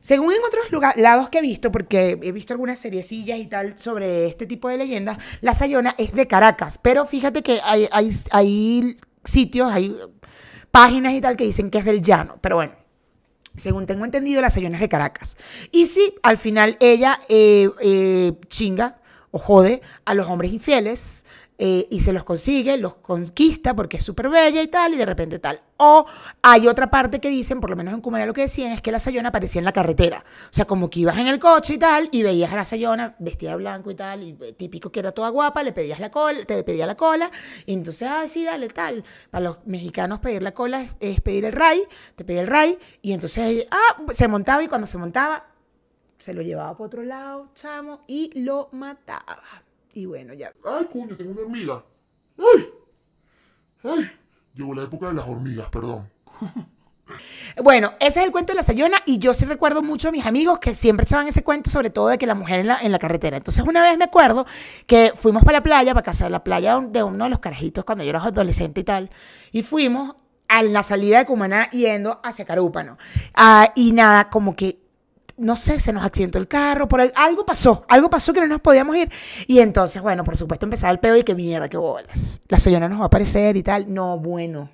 Según 0.06 0.32
en 0.32 0.38
otros 0.46 0.66
lados 0.98 1.30
que 1.30 1.38
he 1.38 1.40
visto, 1.40 1.72
porque 1.72 2.16
he 2.22 2.30
visto 2.30 2.52
algunas 2.52 2.78
seriecillas 2.78 3.40
y 3.40 3.48
tal 3.48 3.76
sobre 3.76 4.28
este 4.28 4.46
tipo 4.46 4.68
de 4.68 4.78
leyendas, 4.78 5.18
la 5.40 5.52
Sayona 5.52 5.96
es 5.98 6.12
de 6.12 6.28
Caracas. 6.28 6.78
Pero 6.78 7.06
fíjate 7.06 7.42
que 7.42 7.58
hay 7.64 8.96
sitios, 9.24 9.68
hay 9.68 9.96
páginas 10.70 11.12
y 11.12 11.20
tal 11.20 11.36
que 11.36 11.42
dicen 11.42 11.72
que 11.72 11.78
es 11.78 11.84
del 11.84 12.02
llano. 12.02 12.38
Pero 12.40 12.54
bueno, 12.54 12.76
según 13.56 13.86
tengo 13.86 14.04
entendido, 14.04 14.40
la 14.40 14.50
Sayona 14.50 14.76
es 14.76 14.80
de 14.80 14.88
Caracas. 14.88 15.36
Y 15.72 15.86
sí, 15.86 16.14
al 16.22 16.38
final 16.38 16.76
ella 16.78 17.18
eh, 17.28 17.68
eh, 17.80 18.32
chinga 18.46 19.00
o 19.32 19.40
jode 19.40 19.82
a 20.04 20.14
los 20.14 20.28
hombres 20.28 20.52
infieles 20.52 21.26
eh, 21.58 21.86
y 21.90 22.00
se 22.00 22.12
los 22.12 22.22
consigue, 22.24 22.76
los 22.76 22.96
conquista 22.96 23.74
porque 23.74 23.96
es 23.96 24.02
súper 24.02 24.28
bella 24.28 24.60
y 24.62 24.68
tal, 24.68 24.92
y 24.92 24.96
de 24.96 25.06
repente 25.06 25.38
tal. 25.38 25.60
O 25.78 26.06
hay 26.42 26.68
otra 26.68 26.90
parte 26.90 27.18
que 27.18 27.30
dicen, 27.30 27.60
por 27.60 27.70
lo 27.70 27.76
menos 27.76 27.94
en 27.94 28.00
Cumaná 28.00 28.26
lo 28.26 28.34
que 28.34 28.42
decían, 28.42 28.72
es 28.72 28.82
que 28.82 28.92
la 28.92 28.98
Sayona 28.98 29.30
aparecía 29.30 29.60
en 29.60 29.64
la 29.64 29.72
carretera. 29.72 30.24
O 30.50 30.52
sea, 30.52 30.66
como 30.66 30.90
que 30.90 31.00
ibas 31.00 31.16
en 31.18 31.28
el 31.28 31.38
coche 31.38 31.74
y 31.74 31.78
tal, 31.78 32.08
y 32.12 32.22
veías 32.22 32.52
a 32.52 32.56
la 32.56 32.64
Sayona 32.64 33.16
vestida 33.18 33.50
de 33.50 33.56
blanco 33.56 33.90
y 33.90 33.94
tal, 33.94 34.22
y 34.22 34.36
eh, 34.42 34.52
típico 34.52 34.90
que 34.90 35.00
era 35.00 35.12
toda 35.12 35.30
guapa, 35.30 35.62
le 35.62 35.72
pedías 35.72 35.98
la 36.00 36.10
cola, 36.10 36.44
te 36.44 36.62
pedía 36.62 36.86
la 36.86 36.96
cola, 36.96 37.30
y 37.64 37.72
entonces, 37.72 38.08
ah, 38.10 38.24
dale, 38.44 38.68
tal. 38.68 39.04
Para 39.30 39.44
los 39.44 39.58
mexicanos 39.66 40.18
pedir 40.20 40.42
la 40.42 40.52
cola 40.52 40.84
es, 41.00 41.20
pedir 41.20 41.46
el 41.46 41.52
ray, 41.52 41.82
te 42.16 42.24
pedía 42.24 42.42
el 42.42 42.48
ray, 42.48 42.78
y 43.00 43.12
entonces, 43.12 43.66
ah, 43.70 44.02
se 44.12 44.28
montaba, 44.28 44.62
y 44.62 44.68
cuando 44.68 44.86
se 44.86 44.98
montaba, 44.98 45.46
se 46.18 46.34
lo 46.34 46.42
llevaba 46.42 46.76
por 46.76 46.86
otro 46.86 47.02
lado, 47.02 47.48
chamo, 47.54 48.02
y 48.06 48.30
lo 48.40 48.68
mataba. 48.72 49.65
Y 49.96 50.04
bueno, 50.04 50.34
ya. 50.34 50.52
Ay, 50.62 50.86
coño, 50.92 51.16
tengo 51.16 51.32
una 51.32 51.40
hormiga. 51.40 51.82
Ay. 52.36 52.70
Ay. 53.82 54.10
Llegó 54.52 54.74
la 54.74 54.82
época 54.82 55.08
de 55.08 55.14
las 55.14 55.26
hormigas, 55.26 55.70
perdón. 55.70 56.10
Bueno, 57.62 57.94
ese 58.00 58.20
es 58.20 58.26
el 58.26 58.32
cuento 58.32 58.52
de 58.52 58.56
la 58.56 58.62
Sayona 58.62 58.98
y 59.06 59.18
yo 59.18 59.32
sí 59.32 59.46
recuerdo 59.46 59.80
mucho 59.80 60.08
a 60.08 60.12
mis 60.12 60.26
amigos 60.26 60.58
que 60.58 60.74
siempre 60.74 61.04
echaban 61.04 61.28
ese 61.28 61.42
cuento, 61.42 61.70
sobre 61.70 61.88
todo 61.88 62.08
de 62.08 62.18
que 62.18 62.26
la 62.26 62.34
mujer 62.34 62.60
en 62.60 62.66
la, 62.66 62.78
en 62.82 62.92
la 62.92 62.98
carretera. 62.98 63.38
Entonces 63.38 63.64
una 63.64 63.80
vez 63.80 63.96
me 63.96 64.04
acuerdo 64.04 64.44
que 64.86 65.12
fuimos 65.14 65.42
para 65.44 65.58
la 65.58 65.62
playa, 65.62 65.94
para 65.94 66.04
casa 66.04 66.24
de 66.24 66.30
la 66.30 66.44
playa 66.44 66.78
de 66.78 67.02
uno 67.02 67.24
de 67.24 67.30
los 67.30 67.38
carajitos 67.38 67.84
cuando 67.86 68.04
yo 68.04 68.10
era 68.10 68.22
adolescente 68.22 68.80
y 68.80 68.84
tal, 68.84 69.10
y 69.52 69.62
fuimos 69.62 70.16
a 70.48 70.62
la 70.62 70.82
salida 70.82 71.18
de 71.18 71.24
Cumaná 71.24 71.70
yendo 71.70 72.20
hacia 72.22 72.44
Carúpano. 72.44 72.98
Ah, 73.34 73.72
y 73.74 73.92
nada, 73.92 74.28
como 74.28 74.56
que 74.56 74.85
no 75.38 75.56
sé, 75.56 75.80
se 75.80 75.92
nos 75.92 76.04
accidentó 76.04 76.38
el 76.38 76.48
carro, 76.48 76.88
por 76.88 77.00
algo 77.14 77.44
pasó, 77.44 77.84
algo 77.88 78.08
pasó 78.08 78.32
que 78.32 78.40
no 78.40 78.46
nos 78.46 78.60
podíamos 78.60 78.96
ir. 78.96 79.10
Y 79.46 79.60
entonces, 79.60 80.00
bueno, 80.02 80.24
por 80.24 80.36
supuesto 80.36 80.66
empezaba 80.66 80.92
el 80.92 80.98
pedo 80.98 81.16
y 81.16 81.22
que 81.22 81.34
mierda, 81.34 81.68
qué 81.68 81.76
bolas. 81.76 82.40
La 82.48 82.58
Sayona 82.58 82.88
nos 82.88 83.00
va 83.00 83.04
a 83.04 83.06
aparecer 83.06 83.56
y 83.56 83.62
tal. 83.62 83.92
No, 83.92 84.18
bueno. 84.18 84.70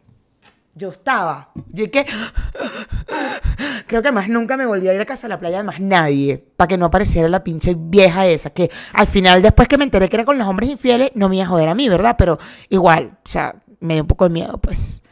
Yo 0.75 0.91
estaba. 0.91 1.51
Yo 1.69 1.91
que. 1.91 2.07
Creo 3.87 4.03
que 4.03 4.11
más 4.11 4.29
nunca 4.29 4.57
me 4.57 4.65
volví 4.65 4.89
a 4.89 4.95
ir 4.95 5.01
a 5.01 5.05
casa 5.05 5.27
de 5.27 5.31
la 5.31 5.41
playa 5.41 5.59
de 5.59 5.65
más 5.65 5.81
nadie. 5.81 6.43
Para 6.57 6.69
que 6.69 6.79
no 6.79 6.87
apareciera 6.87 7.29
la 7.29 7.45
pinche 7.45 7.75
vieja 7.77 8.27
esa. 8.27 8.51
Que 8.51 8.71
al 8.95 9.07
final, 9.07 9.43
después 9.43 9.69
que 9.69 9.77
me 9.77 9.85
enteré 9.85 10.09
que 10.09 10.17
era 10.17 10.25
con 10.25 10.39
los 10.39 10.47
hombres 10.47 10.71
infieles, 10.71 11.11
no 11.15 11.29
me 11.29 11.37
iba 11.37 11.45
a 11.45 11.49
joder 11.49 11.69
a 11.69 11.75
mí, 11.75 11.89
¿verdad? 11.91 12.17
Pero 12.17 12.39
igual, 12.71 13.19
o 13.23 13.29
sea, 13.29 13.55
me 13.81 13.95
dio 13.95 14.05
un 14.05 14.09
poco 14.09 14.25
de 14.25 14.31
miedo, 14.31 14.59
pues. 14.59 15.03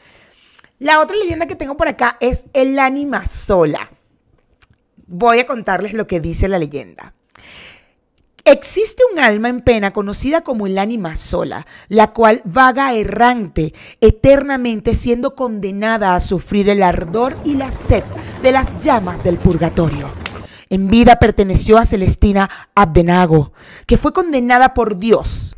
La 0.78 1.00
otra 1.00 1.14
leyenda 1.16 1.46
que 1.46 1.56
tengo 1.56 1.76
por 1.76 1.88
acá 1.88 2.16
es 2.20 2.46
el 2.54 2.78
ánima 2.78 3.26
sola. 3.26 3.90
Voy 5.12 5.40
a 5.40 5.44
contarles 5.44 5.92
lo 5.92 6.06
que 6.06 6.20
dice 6.20 6.46
la 6.46 6.60
leyenda. 6.60 7.14
Existe 8.44 9.02
un 9.12 9.18
alma 9.18 9.48
en 9.48 9.60
pena 9.60 9.92
conocida 9.92 10.42
como 10.42 10.68
el 10.68 10.78
ánima 10.78 11.16
sola, 11.16 11.66
la 11.88 12.12
cual 12.12 12.42
vaga 12.44 12.94
errante, 12.94 13.74
eternamente 14.00 14.94
siendo 14.94 15.34
condenada 15.34 16.14
a 16.14 16.20
sufrir 16.20 16.68
el 16.68 16.80
ardor 16.84 17.36
y 17.44 17.54
la 17.54 17.72
sed 17.72 18.04
de 18.40 18.52
las 18.52 18.78
llamas 18.78 19.24
del 19.24 19.36
purgatorio. 19.36 20.12
En 20.68 20.86
vida 20.86 21.18
perteneció 21.18 21.76
a 21.78 21.86
Celestina 21.86 22.48
Abdenago, 22.76 23.52
que 23.86 23.98
fue 23.98 24.12
condenada 24.12 24.74
por 24.74 24.96
Dios 24.96 25.56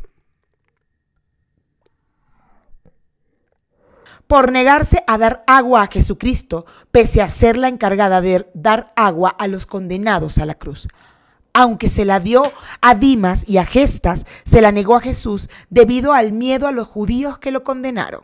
por 4.33 4.51
negarse 4.51 5.05
a 5.07 5.19
dar 5.19 5.45
agua 5.47 5.83
a 5.83 5.89
Jesucristo, 5.89 6.65
pese 6.91 7.21
a 7.21 7.29
ser 7.29 7.59
la 7.59 7.69
encargada 7.69 8.23
de 8.23 8.49
dar 8.55 8.91
agua 8.97 9.29
a 9.29 9.47
los 9.47 9.67
condenados 9.67 10.39
a 10.39 10.47
la 10.47 10.55
cruz. 10.55 10.89
Aunque 11.53 11.87
se 11.91 12.07
la 12.07 12.19
dio 12.19 12.51
a 12.81 12.95
Dimas 12.95 13.47
y 13.47 13.59
a 13.59 13.67
Gestas, 13.67 14.25
se 14.45 14.63
la 14.63 14.73
negó 14.73 14.97
a 14.97 15.03
Jesús 15.03 15.51
debido 15.69 16.15
al 16.15 16.33
miedo 16.33 16.67
a 16.67 16.73
los 16.73 16.89
judíos 16.89 17.39
que 17.39 17.51
lo 17.51 17.63
condenaron. 17.63 18.23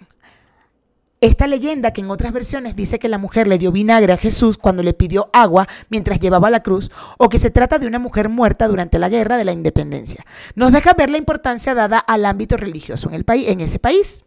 Esta 1.20 1.46
leyenda, 1.46 1.90
que 1.90 2.00
en 2.00 2.10
otras 2.10 2.32
versiones 2.32 2.74
dice 2.74 2.98
que 2.98 3.10
la 3.10 3.18
mujer 3.18 3.46
le 3.46 3.58
dio 3.58 3.70
vinagre 3.70 4.14
a 4.14 4.16
Jesús 4.16 4.56
cuando 4.56 4.82
le 4.82 4.94
pidió 4.94 5.28
agua 5.34 5.68
mientras 5.90 6.20
llevaba 6.20 6.48
la 6.48 6.62
cruz, 6.62 6.90
o 7.18 7.28
que 7.28 7.38
se 7.38 7.50
trata 7.50 7.78
de 7.78 7.86
una 7.86 7.98
mujer 7.98 8.30
muerta 8.30 8.66
durante 8.66 8.98
la 8.98 9.10
guerra 9.10 9.36
de 9.36 9.44
la 9.44 9.52
independencia, 9.52 10.24
nos 10.54 10.72
deja 10.72 10.94
ver 10.94 11.10
la 11.10 11.18
importancia 11.18 11.74
dada 11.74 11.98
al 11.98 12.24
ámbito 12.24 12.56
religioso 12.56 13.10
en, 13.10 13.14
el 13.14 13.24
país, 13.26 13.48
en 13.48 13.60
ese 13.60 13.78
país. 13.78 14.24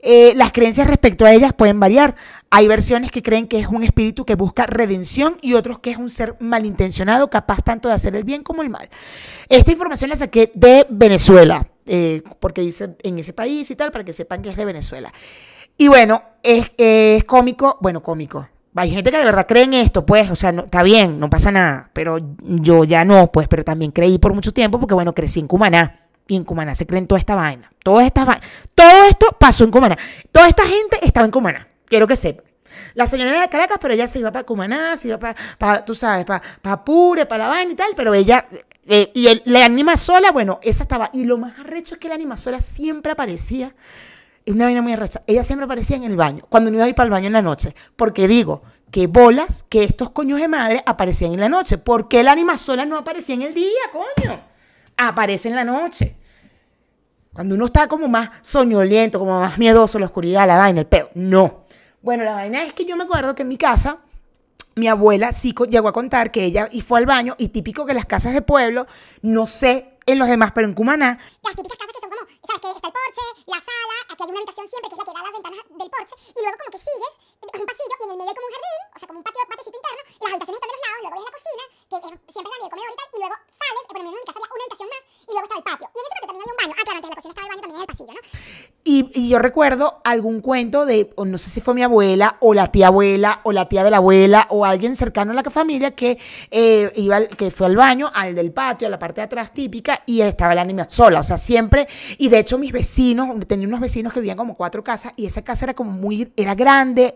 Eh, 0.00 0.34
las 0.36 0.52
creencias 0.52 0.86
respecto 0.86 1.24
a 1.24 1.32
ellas 1.32 1.52
pueden 1.52 1.80
variar. 1.80 2.14
Hay 2.50 2.68
versiones 2.68 3.10
que 3.10 3.22
creen 3.22 3.48
que 3.48 3.58
es 3.58 3.68
un 3.68 3.82
espíritu 3.82 4.24
que 4.24 4.34
busca 4.34 4.66
redención 4.66 5.38
y 5.40 5.54
otros 5.54 5.78
que 5.78 5.90
es 5.90 5.96
un 5.96 6.10
ser 6.10 6.36
malintencionado, 6.40 7.30
capaz 7.30 7.62
tanto 7.62 7.88
de 7.88 7.94
hacer 7.94 8.14
el 8.14 8.24
bien 8.24 8.42
como 8.42 8.62
el 8.62 8.68
mal. 8.68 8.90
Esta 9.48 9.72
información 9.72 10.10
la 10.10 10.16
saqué 10.16 10.52
de 10.54 10.86
Venezuela, 10.90 11.66
eh, 11.86 12.22
porque 12.38 12.60
dice 12.60 12.96
en 13.02 13.18
ese 13.18 13.32
país 13.32 13.70
y 13.70 13.76
tal, 13.76 13.90
para 13.90 14.04
que 14.04 14.12
sepan 14.12 14.42
que 14.42 14.50
es 14.50 14.56
de 14.56 14.64
Venezuela. 14.66 15.12
Y 15.78 15.88
bueno, 15.88 16.22
es, 16.42 16.70
es 16.76 17.24
cómico, 17.24 17.78
bueno, 17.80 18.02
cómico. 18.02 18.48
Hay 18.76 18.90
gente 18.90 19.10
que 19.10 19.18
de 19.18 19.24
verdad 19.24 19.46
cree 19.46 19.64
en 19.64 19.74
esto, 19.74 20.04
pues, 20.04 20.30
o 20.30 20.36
sea, 20.36 20.52
no, 20.52 20.64
está 20.64 20.82
bien, 20.82 21.18
no 21.18 21.30
pasa 21.30 21.50
nada, 21.50 21.90
pero 21.92 22.18
yo 22.42 22.84
ya 22.84 23.04
no, 23.04 23.32
pues, 23.32 23.48
pero 23.48 23.64
también 23.64 23.90
creí 23.90 24.18
por 24.18 24.34
mucho 24.34 24.52
tiempo 24.52 24.78
porque, 24.78 24.94
bueno, 24.94 25.14
crecí 25.14 25.40
en 25.40 25.46
Cumaná 25.46 26.03
y 26.26 26.36
en 26.36 26.44
Cumaná 26.44 26.74
se 26.74 26.86
creen 26.86 27.06
toda 27.06 27.18
esta 27.18 27.34
vaina. 27.34 27.70
Toda 27.82 28.04
esta. 28.04 28.40
Todo 28.74 29.04
esto 29.04 29.36
pasó 29.38 29.64
en 29.64 29.70
Cumaná. 29.70 29.98
Toda 30.32 30.48
esta 30.48 30.64
gente 30.64 30.98
estaba 31.02 31.26
en 31.26 31.30
Cumaná. 31.32 31.68
Quiero 31.86 32.06
que 32.06 32.16
sepan. 32.16 32.44
La 32.94 33.06
señora 33.06 33.40
de 33.40 33.48
Caracas, 33.48 33.78
pero 33.80 33.94
ella 33.94 34.08
se 34.08 34.18
iba 34.20 34.32
para 34.32 34.44
Cumaná, 34.44 34.96
se 34.96 35.08
iba 35.08 35.18
para, 35.18 35.84
tú 35.84 35.94
sabes, 35.94 36.24
para, 36.24 36.42
Apure, 36.62 37.26
para 37.26 37.44
La 37.44 37.50
Vaina 37.50 37.72
y 37.72 37.74
tal, 37.74 37.90
pero 37.96 38.14
ella, 38.14 38.46
eh, 38.86 39.10
y 39.14 39.50
la 39.50 39.64
anima 39.64 39.96
sola, 39.96 40.32
bueno, 40.32 40.60
esa 40.62 40.84
estaba. 40.84 41.10
Y 41.12 41.24
lo 41.24 41.38
más 41.38 41.58
arrecho 41.58 41.94
es 41.94 42.00
que 42.00 42.08
la 42.08 42.14
anima 42.14 42.36
sola 42.36 42.60
siempre 42.60 43.12
aparecía, 43.12 43.74
es 44.44 44.52
una 44.52 44.66
vaina 44.66 44.82
muy 44.82 44.92
arrecha, 44.92 45.22
ella 45.26 45.42
siempre 45.42 45.64
aparecía 45.64 45.96
en 45.96 46.04
el 46.04 46.16
baño, 46.16 46.44
cuando 46.48 46.70
no 46.70 46.76
iba 46.76 46.84
a 46.84 46.88
ir 46.88 46.94
para 46.94 47.06
el 47.06 47.10
baño 47.10 47.28
en 47.28 47.32
la 47.32 47.42
noche, 47.42 47.74
porque 47.96 48.28
digo, 48.28 48.62
que 48.94 49.08
bolas 49.08 49.64
que 49.68 49.82
estos 49.82 50.10
coños 50.10 50.40
de 50.40 50.46
madre 50.46 50.80
aparecían 50.86 51.32
en 51.32 51.40
la 51.40 51.48
noche. 51.48 51.78
¿Por 51.78 52.06
qué 52.06 52.22
la 52.22 52.30
anima 52.30 52.56
sola 52.56 52.84
no 52.84 52.96
aparecía 52.96 53.34
en 53.34 53.42
el 53.42 53.52
día, 53.52 53.66
coño? 53.92 54.53
Aparece 54.96 55.48
en 55.48 55.56
la 55.56 55.64
noche. 55.64 56.16
Cuando 57.32 57.56
uno 57.56 57.66
está 57.66 57.88
como 57.88 58.08
más 58.08 58.30
soñoliento, 58.42 59.18
como 59.18 59.40
más 59.40 59.58
miedoso, 59.58 59.98
la 59.98 60.06
oscuridad, 60.06 60.46
la 60.46 60.56
vaina, 60.56 60.80
el 60.80 60.86
peo. 60.86 61.10
No. 61.14 61.64
Bueno, 62.00 62.22
la 62.22 62.34
vaina 62.34 62.62
es 62.62 62.72
que 62.72 62.84
yo 62.84 62.96
me 62.96 63.04
acuerdo 63.04 63.34
que 63.34 63.42
en 63.42 63.48
mi 63.48 63.58
casa, 63.58 63.98
mi 64.76 64.88
abuela 64.88 65.32
sí 65.32 65.54
llegó 65.68 65.88
a 65.88 65.92
contar 65.92 66.30
que 66.30 66.44
ella 66.44 66.68
y 66.70 66.80
fue 66.80 66.98
al 66.98 67.06
baño, 67.06 67.34
y 67.38 67.48
típico 67.48 67.86
que 67.86 67.94
las 67.94 68.04
casas 68.06 68.34
de 68.34 68.42
pueblo, 68.42 68.86
no 69.22 69.46
sé 69.46 69.98
en 70.06 70.18
los 70.18 70.28
demás, 70.28 70.52
pero 70.54 70.66
en 70.66 70.74
Cumaná. 70.74 71.18
Las 71.42 71.56
típicas 71.56 71.78
casas 71.78 71.92
que 71.94 72.00
son 72.00 72.10
como, 72.10 72.22
¿sabes? 72.22 72.60
Que 72.60 72.68
está 72.68 72.86
el 72.86 72.92
porche, 72.92 73.24
la 73.46 73.56
sala, 73.56 73.96
aquí 74.10 74.22
hay 74.22 74.28
una 74.28 74.38
habitación 74.38 74.68
siempre 74.68 74.88
que 74.90 74.94
es 74.94 74.98
la 74.98 75.04
que 75.04 75.12
da 75.16 75.22
las 75.24 75.32
ventanas 75.32 75.58
del 75.64 75.90
porche, 75.90 76.14
y 76.28 76.40
luego 76.42 76.56
como 76.60 76.70
que 76.70 76.78
sigues, 76.78 77.14
es 77.33 77.33
un 77.62 77.68
pasillo, 77.70 77.94
y 77.94 78.04
en 78.04 78.10
el 78.10 78.18
medio 78.18 78.30
hay 78.30 78.38
como 78.38 78.48
un 78.48 78.54
jardín, 78.54 78.80
o 78.94 78.98
sea, 78.98 79.06
como 79.08 79.18
un 79.20 79.24
patio, 79.24 79.40
patecito 79.50 79.76
interno, 79.78 80.02
y 80.04 80.22
las 80.24 80.30
habitaciones 80.34 80.58
están 80.58 80.70
de 80.70 80.74
los 80.74 80.84
lados, 80.84 81.00
luego 81.04 81.14
hay 81.14 81.24
la 81.24 81.34
cocina, 81.38 81.64
que 81.90 81.96
es, 82.00 82.14
siempre 82.34 82.50
es 82.54 82.62
la 82.64 82.70
comedor 82.72 82.90
y 82.94 82.98
tal, 82.98 83.08
y 83.14 83.18
luego 83.22 83.36
sales, 83.54 83.84
por 83.88 83.94
lo 83.94 84.02
menos 84.04 84.14
en 84.14 84.20
mi 84.20 84.26
casa 84.26 84.38
había 84.38 84.54
una 84.54 84.64
habitación 84.64 84.88
más, 84.94 85.02
y 85.24 85.30
luego 85.34 85.44
estaba 85.44 85.60
el 85.60 85.66
patio. 85.70 85.86
Y 85.94 85.98
en 85.98 86.04
ese 86.04 86.14
patio 86.14 86.26
también 86.28 86.42
había 86.44 86.54
un 86.54 86.60
baño. 86.60 86.74
Ah, 86.74 86.84
claro, 86.84 86.96
antes 86.98 87.08
de 87.08 87.14
la 87.14 87.18
cocina 87.20 87.32
estaba 87.34 87.46
el 87.46 87.52
baño 87.52 87.62
también 87.64 87.78
en 87.78 87.84
el 87.84 87.90
pasillo, 87.94 88.12
¿no? 88.14 88.22
Y, 88.86 88.96
y 89.18 89.28
yo 89.30 89.38
recuerdo 89.38 90.02
algún 90.04 90.42
cuento 90.42 90.84
de, 90.84 91.10
o 91.16 91.24
no 91.24 91.38
sé 91.38 91.48
si 91.48 91.62
fue 91.62 91.72
mi 91.72 91.82
abuela, 91.82 92.36
o 92.40 92.52
la 92.52 92.70
tía 92.70 92.88
abuela, 92.88 93.40
o 93.44 93.52
la 93.52 93.66
tía 93.66 93.82
de 93.82 93.90
la 93.90 93.96
abuela, 93.96 94.46
o 94.50 94.66
alguien 94.66 94.94
cercano 94.94 95.32
a 95.32 95.34
la 95.34 95.42
familia 95.50 95.92
que 95.92 96.18
eh, 96.50 96.92
iba, 96.96 97.16
al- 97.16 97.28
que 97.28 97.50
fue 97.50 97.66
al 97.66 97.76
baño, 97.76 98.10
al 98.12 98.34
del 98.34 98.52
patio, 98.52 98.86
a 98.86 98.90
la 98.90 98.98
parte 98.98 99.22
de 99.22 99.24
atrás 99.24 99.54
típica, 99.54 100.02
y 100.04 100.20
estaba 100.20 100.54
la 100.54 100.60
anima 100.60 100.86
sola. 100.90 101.20
O 101.20 101.22
sea, 101.22 101.38
siempre, 101.38 101.88
y 102.18 102.28
de 102.28 102.40
hecho 102.40 102.58
mis 102.58 102.72
vecinos, 102.72 103.28
tenía 103.48 103.66
unos 103.66 103.80
vecinos 103.80 104.12
que 104.12 104.20
vivían 104.20 104.36
como 104.36 104.54
cuatro 104.54 104.84
casas, 104.84 105.14
y 105.16 105.24
esa 105.24 105.42
casa 105.42 105.64
era 105.64 105.72
como 105.74 105.90
muy, 105.90 106.30
era 106.36 106.54
grande, 106.54 107.14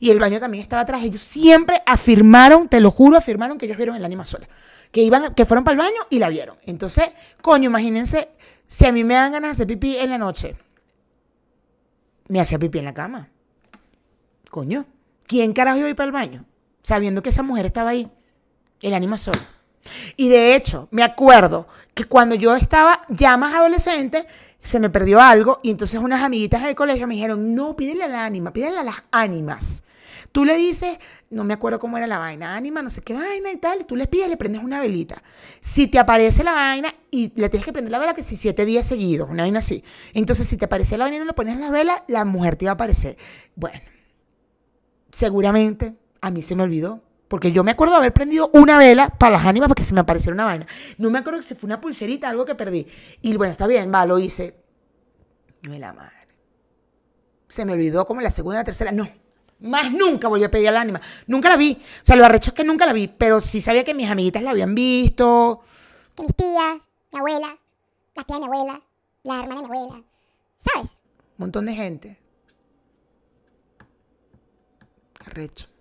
y 0.00 0.10
el 0.10 0.18
baño 0.18 0.40
también 0.40 0.62
estaba 0.62 0.82
atrás. 0.82 1.02
Ellos 1.02 1.20
siempre 1.20 1.82
afirmaron, 1.86 2.68
te 2.68 2.80
lo 2.80 2.90
juro, 2.90 3.16
afirmaron 3.16 3.58
que 3.58 3.66
ellos 3.66 3.76
vieron 3.76 3.96
el 3.96 4.04
anima 4.04 4.24
sola. 4.24 4.48
Que 4.90 5.02
iban, 5.02 5.34
que 5.34 5.46
fueron 5.46 5.64
para 5.64 5.72
el 5.72 5.78
baño 5.78 6.00
y 6.10 6.18
la 6.18 6.28
vieron. 6.28 6.56
Entonces, 6.64 7.10
coño, 7.40 7.70
imagínense, 7.70 8.28
si 8.66 8.86
a 8.86 8.92
mí 8.92 9.04
me 9.04 9.14
dan 9.14 9.32
ganas 9.32 9.50
de 9.50 9.52
hacer 9.52 9.66
pipí 9.66 9.96
en 9.96 10.10
la 10.10 10.18
noche, 10.18 10.56
me 12.28 12.40
hacía 12.40 12.58
pipí 12.58 12.78
en 12.78 12.84
la 12.86 12.94
cama. 12.94 13.30
Coño, 14.50 14.84
¿quién 15.26 15.52
carajo 15.52 15.78
iba 15.78 15.86
a 15.86 15.90
ir 15.90 15.96
para 15.96 16.06
el 16.06 16.12
baño? 16.12 16.44
Sabiendo 16.82 17.22
que 17.22 17.30
esa 17.30 17.42
mujer 17.42 17.66
estaba 17.66 17.90
ahí. 17.90 18.10
El 18.80 18.94
ánima 18.94 19.16
sola. 19.16 19.46
Y 20.16 20.28
de 20.28 20.54
hecho, 20.54 20.88
me 20.90 21.02
acuerdo 21.02 21.66
que 21.94 22.04
cuando 22.04 22.34
yo 22.34 22.54
estaba 22.54 23.02
ya 23.08 23.36
más 23.36 23.54
adolescente, 23.54 24.26
se 24.62 24.80
me 24.80 24.90
perdió 24.90 25.20
algo 25.20 25.60
y 25.62 25.70
entonces 25.70 26.00
unas 26.00 26.22
amiguitas 26.22 26.62
del 26.62 26.74
colegio 26.74 27.06
me 27.06 27.14
dijeron, 27.14 27.54
no, 27.54 27.76
pídele 27.76 28.04
al 28.04 28.14
ánima, 28.14 28.52
pídele 28.52 28.78
a 28.78 28.84
las 28.84 28.96
ánimas. 29.10 29.84
Tú 30.30 30.46
le 30.46 30.56
dices, 30.56 30.98
no 31.30 31.44
me 31.44 31.52
acuerdo 31.52 31.78
cómo 31.78 31.98
era 31.98 32.06
la 32.06 32.18
vaina, 32.18 32.56
ánima, 32.56 32.80
no 32.80 32.88
sé 32.88 33.02
qué 33.02 33.12
vaina 33.12 33.52
y 33.52 33.56
tal, 33.56 33.82
y 33.82 33.84
tú 33.84 33.96
les 33.96 34.08
pides, 34.08 34.28
le 34.28 34.38
prendes 34.38 34.62
una 34.62 34.80
velita. 34.80 35.22
Si 35.60 35.88
te 35.88 35.98
aparece 35.98 36.42
la 36.42 36.52
vaina 36.52 36.88
y 37.10 37.32
le 37.34 37.50
tienes 37.50 37.66
que 37.66 37.72
prender 37.72 37.90
la 37.92 37.98
vela 37.98 38.14
que 38.14 38.24
si 38.24 38.36
siete 38.36 38.64
días 38.64 38.86
seguidos, 38.86 39.28
una 39.28 39.42
vaina 39.42 39.58
así. 39.58 39.84
Entonces, 40.14 40.48
si 40.48 40.56
te 40.56 40.64
aparece 40.64 40.96
la 40.96 41.04
vaina 41.04 41.16
y 41.16 41.20
no 41.20 41.26
le 41.26 41.34
pones 41.34 41.58
la 41.58 41.70
vela, 41.70 42.04
la 42.08 42.24
mujer 42.24 42.56
te 42.56 42.64
va 42.64 42.72
a 42.72 42.74
aparecer. 42.74 43.18
Bueno, 43.56 43.80
seguramente 45.10 45.94
a 46.22 46.30
mí 46.30 46.40
se 46.40 46.54
me 46.56 46.62
olvidó. 46.62 47.02
Porque 47.32 47.50
yo 47.50 47.64
me 47.64 47.70
acuerdo 47.70 47.94
de 47.94 48.00
haber 48.00 48.12
prendido 48.12 48.50
una 48.52 48.76
vela 48.76 49.08
para 49.08 49.38
las 49.38 49.46
ánimas 49.46 49.66
porque 49.68 49.84
se 49.84 49.94
me 49.94 50.00
apareciera 50.00 50.34
una 50.34 50.44
vaina. 50.44 50.66
No 50.98 51.08
me 51.08 51.18
acuerdo 51.18 51.38
que 51.38 51.46
se 51.46 51.54
fue 51.54 51.66
una 51.66 51.80
pulserita, 51.80 52.28
algo 52.28 52.44
que 52.44 52.54
perdí. 52.54 52.86
Y 53.22 53.34
bueno, 53.38 53.52
está 53.52 53.66
bien, 53.66 53.90
va, 53.90 54.04
lo 54.04 54.18
hice. 54.18 54.62
No 55.62 55.72
es 55.72 55.80
la 55.80 55.94
madre. 55.94 56.26
Se 57.48 57.64
me 57.64 57.72
olvidó 57.72 58.04
como 58.04 58.20
la 58.20 58.30
segunda, 58.30 58.58
la 58.58 58.64
tercera. 58.64 58.92
No. 58.92 59.08
Más 59.60 59.90
nunca 59.90 60.28
volví 60.28 60.44
a 60.44 60.50
pedir 60.50 60.68
al 60.68 60.76
ánima. 60.76 61.00
Nunca 61.26 61.48
la 61.48 61.56
vi. 61.56 61.80
O 61.80 62.04
sea, 62.04 62.16
lo 62.16 62.26
arrecho 62.26 62.50
es 62.50 62.54
que 62.54 62.64
nunca 62.64 62.84
la 62.84 62.92
vi. 62.92 63.08
Pero 63.08 63.40
sí 63.40 63.62
sabía 63.62 63.82
que 63.82 63.94
mis 63.94 64.10
amiguitas 64.10 64.42
la 64.42 64.50
habían 64.50 64.74
visto. 64.74 65.62
Que 66.14 66.24
mis 66.24 66.36
tías, 66.36 66.82
mi 67.12 67.18
abuela, 67.18 67.58
la 68.14 68.24
tía 68.24 68.36
de 68.36 68.40
mi 68.40 68.46
abuela, 68.46 68.82
la 69.22 69.40
hermana 69.40 69.62
de 69.62 69.68
mi 69.68 69.74
abuela. 69.74 70.04
¿Sabes? 70.58 70.90
Un 70.90 71.38
montón 71.38 71.64
de 71.64 71.72
gente. 71.72 72.18
Arrecho. 75.20 75.71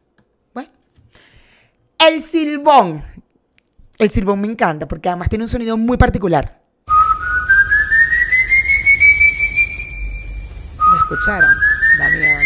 El 2.07 2.19
silbón. 2.19 3.03
El 3.99 4.09
silbón 4.09 4.41
me 4.41 4.47
encanta 4.47 4.87
porque 4.87 5.07
además 5.07 5.29
tiene 5.29 5.43
un 5.45 5.49
sonido 5.49 5.77
muy 5.77 5.97
particular. 5.97 6.59
¿Lo 10.77 10.97
escucharon? 10.97 11.55
Da 11.99 12.09
miedo, 12.09 12.39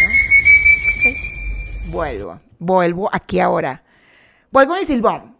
¿no? 1.05 1.91
Vuelvo. 1.91 2.41
Vuelvo 2.59 3.09
aquí 3.13 3.39
ahora. 3.39 3.81
Voy 4.51 4.67
con 4.67 4.77
el 4.77 4.85
silbón. 4.85 5.34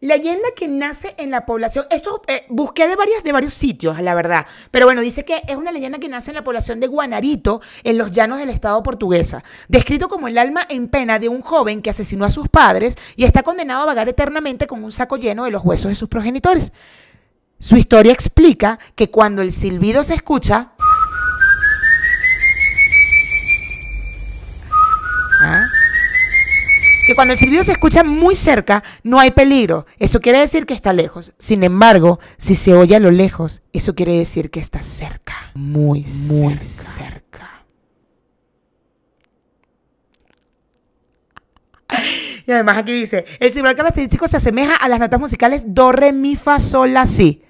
Leyenda 0.00 0.48
que 0.54 0.68
nace 0.68 1.14
en 1.16 1.30
la 1.30 1.46
población. 1.46 1.86
Esto 1.90 2.20
eh, 2.26 2.44
busqué 2.50 2.86
de, 2.86 2.96
varias, 2.96 3.24
de 3.24 3.32
varios 3.32 3.54
sitios, 3.54 3.98
la 4.02 4.14
verdad. 4.14 4.46
Pero 4.70 4.84
bueno, 4.84 5.00
dice 5.00 5.24
que 5.24 5.40
es 5.48 5.56
una 5.56 5.72
leyenda 5.72 5.98
que 5.98 6.08
nace 6.08 6.32
en 6.32 6.34
la 6.34 6.44
población 6.44 6.80
de 6.80 6.86
Guanarito, 6.86 7.62
en 7.82 7.96
los 7.96 8.12
llanos 8.12 8.38
del 8.38 8.50
estado 8.50 8.82
portuguesa. 8.82 9.42
Descrito 9.68 10.08
como 10.08 10.28
el 10.28 10.36
alma 10.36 10.66
en 10.68 10.88
pena 10.88 11.18
de 11.18 11.30
un 11.30 11.40
joven 11.40 11.80
que 11.80 11.90
asesinó 11.90 12.26
a 12.26 12.30
sus 12.30 12.48
padres 12.48 12.96
y 13.16 13.24
está 13.24 13.42
condenado 13.42 13.82
a 13.82 13.86
vagar 13.86 14.08
eternamente 14.08 14.66
con 14.66 14.84
un 14.84 14.92
saco 14.92 15.16
lleno 15.16 15.44
de 15.44 15.50
los 15.50 15.64
huesos 15.64 15.88
de 15.88 15.94
sus 15.94 16.10
progenitores. 16.10 16.72
Su 17.58 17.76
historia 17.76 18.12
explica 18.12 18.78
que 18.94 19.10
cuando 19.10 19.40
el 19.40 19.50
silbido 19.50 20.04
se 20.04 20.12
escucha. 20.12 20.72
¿Ah? 25.40 25.64
Que 27.06 27.14
cuando 27.14 27.32
el 27.32 27.38
silbido 27.38 27.62
se 27.62 27.72
escucha 27.72 28.02
muy 28.02 28.34
cerca, 28.34 28.82
no 29.04 29.20
hay 29.20 29.30
peligro. 29.30 29.86
Eso 29.98 30.20
quiere 30.20 30.40
decir 30.40 30.66
que 30.66 30.74
está 30.74 30.92
lejos. 30.92 31.32
Sin 31.38 31.62
embargo, 31.62 32.18
si 32.36 32.56
se 32.56 32.74
oye 32.74 32.96
a 32.96 33.00
lo 33.00 33.12
lejos, 33.12 33.62
eso 33.72 33.94
quiere 33.94 34.12
decir 34.12 34.50
que 34.50 34.58
está 34.58 34.82
cerca. 34.82 35.52
Muy, 35.54 36.04
muy 36.30 36.58
cerca. 36.60 37.64
Y 42.44 42.52
además 42.52 42.78
aquí 42.78 42.92
dice, 42.92 43.24
el 43.38 43.52
silbar 43.52 43.76
característico 43.76 44.26
se 44.26 44.36
asemeja 44.36 44.74
a 44.74 44.88
las 44.88 44.98
notas 44.98 45.20
musicales 45.20 45.64
do, 45.68 45.92
re, 45.92 46.12
mi, 46.12 46.34
fa, 46.34 46.58
sol, 46.58 46.92
la, 46.92 47.06
si. 47.06 47.42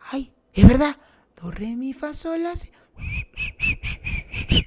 Ay, 0.00 0.32
es 0.52 0.68
verdad. 0.68 0.96
Do, 1.40 1.50
re, 1.50 1.76
mi, 1.76 1.94
fa, 1.94 2.12
sol, 2.12 2.42
la, 2.42 2.56
si. 2.56 2.70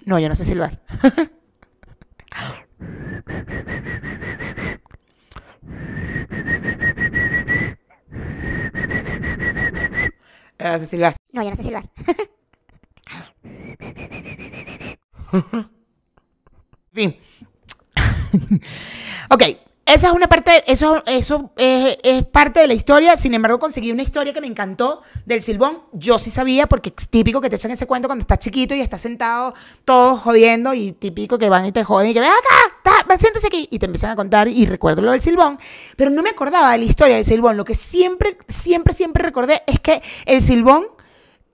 No, 0.06 0.20
yo 0.20 0.30
no 0.30 0.36
sé 0.36 0.46
silbar. 0.46 0.82
No 10.62 10.78
sé 10.78 10.86
silbar. 10.86 11.16
No, 11.32 11.44
yo 11.44 11.50
no 11.50 11.56
sé 11.56 11.64
silbar. 11.64 11.90
Fin. 16.94 17.18
ok, 19.30 19.44
esa 19.94 20.08
es 20.08 20.14
una 20.14 20.28
parte, 20.28 20.64
eso, 20.68 21.04
eso 21.06 21.52
es, 21.58 21.98
parte 22.28 22.60
de 22.62 22.68
la 22.68 22.74
historia. 22.74 23.18
Sin 23.18 23.34
embargo, 23.34 23.60
conseguí 23.60 23.92
una 23.92 24.02
historia 24.04 24.34
que 24.34 24.42
me 24.42 24.48
encantó 24.48 25.02
del 25.26 25.42
silbón. 25.42 25.84
Yo 25.94 26.20
sí 26.20 26.32
sabía, 26.32 26.68
porque 26.68 26.94
es 26.98 27.10
típico 27.10 27.42
que 27.42 27.50
te 27.50 27.56
echan 27.56 27.72
ese 27.72 27.88
cuento 27.88 28.08
cuando 28.08 28.22
estás 28.22 28.40
chiquito 28.40 28.74
y 28.76 28.82
estás 28.82 29.02
sentado 29.02 29.54
todos 29.86 30.20
jodiendo 30.22 30.74
y 30.74 30.94
típico 30.94 31.38
que 31.38 31.50
van 31.50 31.66
y 31.66 31.72
te 31.72 31.84
joden 31.84 32.10
y 32.10 32.14
que 32.14 32.20
ven 32.20 32.30
acá, 32.30 33.06
ta, 33.08 33.18
siéntese 33.18 33.48
aquí 33.48 33.68
y 33.72 33.80
te 33.80 33.86
empiezan 33.86 34.12
a 34.12 34.16
contar 34.16 34.48
y 34.48 34.66
recuerdo 34.66 35.02
lo 35.02 35.12
del 35.12 35.22
silbón. 35.22 35.60
Pero 35.96 36.10
no 36.10 36.22
me 36.24 36.30
acordaba 36.30 36.72
de 36.72 36.78
la 36.80 36.84
historia 36.86 37.16
del 37.16 37.26
silbón. 37.26 37.58
Lo 37.58 37.66
que 37.66 37.76
siempre, 37.76 38.38
siempre, 38.48 38.94
siempre 38.94 39.24
recordé 39.24 39.62
es 39.68 39.80
que 39.80 40.02
el 40.26 40.42
silbón 40.42 40.88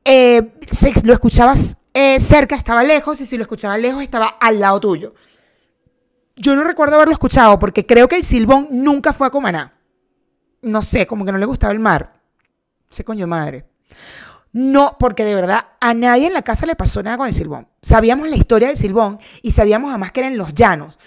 eh, 0.05 0.53
se- 0.71 0.93
lo 1.03 1.13
escuchabas 1.13 1.77
eh, 1.93 2.19
cerca, 2.19 2.55
estaba 2.55 2.83
lejos, 2.83 3.19
y 3.21 3.25
si 3.25 3.37
lo 3.37 3.41
escuchabas 3.41 3.79
lejos, 3.79 4.03
estaba 4.03 4.27
al 4.27 4.59
lado 4.59 4.79
tuyo. 4.79 5.13
Yo 6.39 6.55
no 6.55 6.63
recuerdo 6.63 6.95
haberlo 6.95 7.13
escuchado 7.13 7.57
porque 7.57 7.87
creo 7.87 8.07
que 8.07 8.15
el 8.15 8.23
silbón 8.23 8.67
nunca 8.69 9.11
fue 9.11 9.25
a 9.25 9.31
Cumaná. 9.31 9.73
No 10.61 10.83
sé, 10.83 11.07
como 11.07 11.25
que 11.25 11.31
no 11.31 11.39
le 11.39 11.45
gustaba 11.45 11.73
el 11.73 11.79
mar. 11.79 12.21
Ese 12.89 13.03
coño 13.03 13.25
madre. 13.25 13.65
No, 14.53 14.97
porque 14.99 15.25
de 15.25 15.33
verdad 15.33 15.67
a 15.79 15.95
nadie 15.95 16.27
en 16.27 16.33
la 16.33 16.43
casa 16.43 16.67
le 16.67 16.75
pasó 16.75 17.01
nada 17.01 17.17
con 17.17 17.27
el 17.27 17.33
silbón. 17.33 17.67
Sabíamos 17.81 18.29
la 18.29 18.35
historia 18.35 18.67
del 18.67 18.77
silbón 18.77 19.19
y 19.41 19.51
sabíamos 19.51 19.89
además 19.89 20.11
que 20.11 20.19
era 20.19 20.29
en 20.29 20.37
los 20.37 20.53
llanos. 20.53 20.99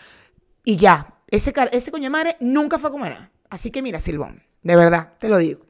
Y 0.65 0.77
ya, 0.77 1.15
ese, 1.29 1.55
ese 1.71 1.93
coño 1.93 2.11
madre 2.11 2.37
nunca 2.41 2.79
fue 2.79 2.91
a 2.91 2.93
Cumaná. 2.93 3.31
Así 3.49 3.71
que 3.71 3.83
mira, 3.83 4.01
silbón, 4.01 4.43
de 4.63 4.77
verdad, 4.77 5.13
te 5.19 5.29
lo 5.29 5.39
digo. 5.39 5.61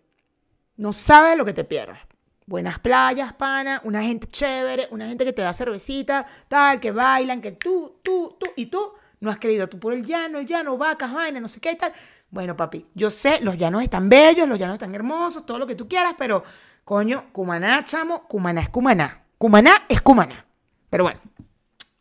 No 0.76 0.94
sabes 0.94 1.36
lo 1.36 1.44
que 1.44 1.52
te 1.52 1.64
pierdes. 1.64 1.98
Buenas 2.46 2.78
playas, 2.78 3.34
pana, 3.34 3.80
una 3.84 4.02
gente 4.02 4.26
chévere, 4.26 4.88
una 4.90 5.06
gente 5.06 5.24
que 5.24 5.34
te 5.34 5.42
da 5.42 5.52
cervecita, 5.52 6.26
tal, 6.48 6.80
que 6.80 6.92
bailan, 6.92 7.42
que 7.42 7.52
tú, 7.52 8.00
tú, 8.02 8.36
tú, 8.40 8.50
y 8.56 8.66
tú 8.66 8.94
no 9.20 9.30
has 9.30 9.38
querido, 9.38 9.68
tú 9.68 9.78
por 9.78 9.92
el 9.92 10.04
llano, 10.04 10.38
el 10.38 10.46
llano, 10.46 10.76
vacas, 10.76 11.12
vainas, 11.12 11.42
no 11.42 11.48
sé 11.48 11.60
qué 11.60 11.72
y 11.72 11.76
tal. 11.76 11.92
Bueno, 12.30 12.56
papi, 12.56 12.86
yo 12.94 13.10
sé, 13.10 13.40
los 13.42 13.56
llanos 13.56 13.82
están 13.82 14.08
bellos, 14.08 14.48
los 14.48 14.58
llanos 14.58 14.74
están 14.74 14.94
hermosos, 14.94 15.44
todo 15.44 15.58
lo 15.58 15.66
que 15.66 15.74
tú 15.74 15.88
quieras, 15.88 16.14
pero, 16.18 16.42
coño, 16.84 17.26
Cumaná, 17.32 17.84
chamo, 17.84 18.26
Cumaná 18.26 18.62
es 18.62 18.68
Cumaná. 18.70 19.24
Cumaná 19.36 19.72
es 19.88 20.00
Cumaná. 20.00 20.46
Pero 20.88 21.04
bueno, 21.04 21.20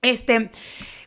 este, 0.02 0.50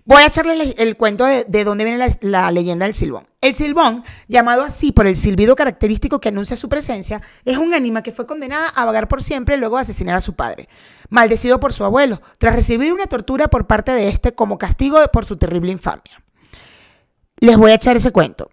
voy 0.05 0.23
a 0.23 0.27
echarle 0.27 0.75
el, 0.77 0.97
cuento 0.97 1.25
de, 1.25 1.45
de 1.45 1.65
dónde 1.65 1.85
viene 1.85 1.99
la, 1.99 2.09
la 2.21 2.51
leyenda 2.51 2.87
del 2.87 2.95
silbón. 2.95 3.27
El 3.41 3.55
silbón, 3.55 4.05
llamado 4.29 4.63
así 4.63 4.93
por 4.93 5.07
el 5.07 5.17
silbido 5.17 5.57
característico 5.57 6.21
que 6.21 6.29
anuncia 6.29 6.57
su 6.57 6.69
presencia, 6.69 7.23
es 7.45 7.57
un 7.59 7.75
ánima 7.75 8.03
que 8.03 8.13
fue 8.13 8.27
condenada 8.27 8.69
a 8.69 8.85
vagar 8.85 9.09
por 9.09 9.23
siempre 9.23 9.57
luego 9.57 9.77
de 9.77 9.83
asesinar 9.83 10.17
a 10.17 10.21
su 10.21 10.35
padre, 10.35 10.69
maldecido 11.09 11.59
por 11.61 11.73
su 11.73 11.85
abuelo, 11.85 12.23
tras 12.39 12.55
recibir 12.55 12.93
una 12.93 13.07
tortura 13.07 13.49
por 13.49 13.67
parte 13.67 13.93
de 13.93 14.09
este 14.09 14.33
como 14.33 14.59
castigo 14.59 14.99
por 15.13 15.27
su 15.27 15.37
terrible 15.37 15.73
infamia. 15.73 16.23
Les 17.39 17.57
voy 17.57 17.73
a 17.73 17.75
echar 17.75 17.97
ese 17.97 18.13
cuento. 18.13 18.51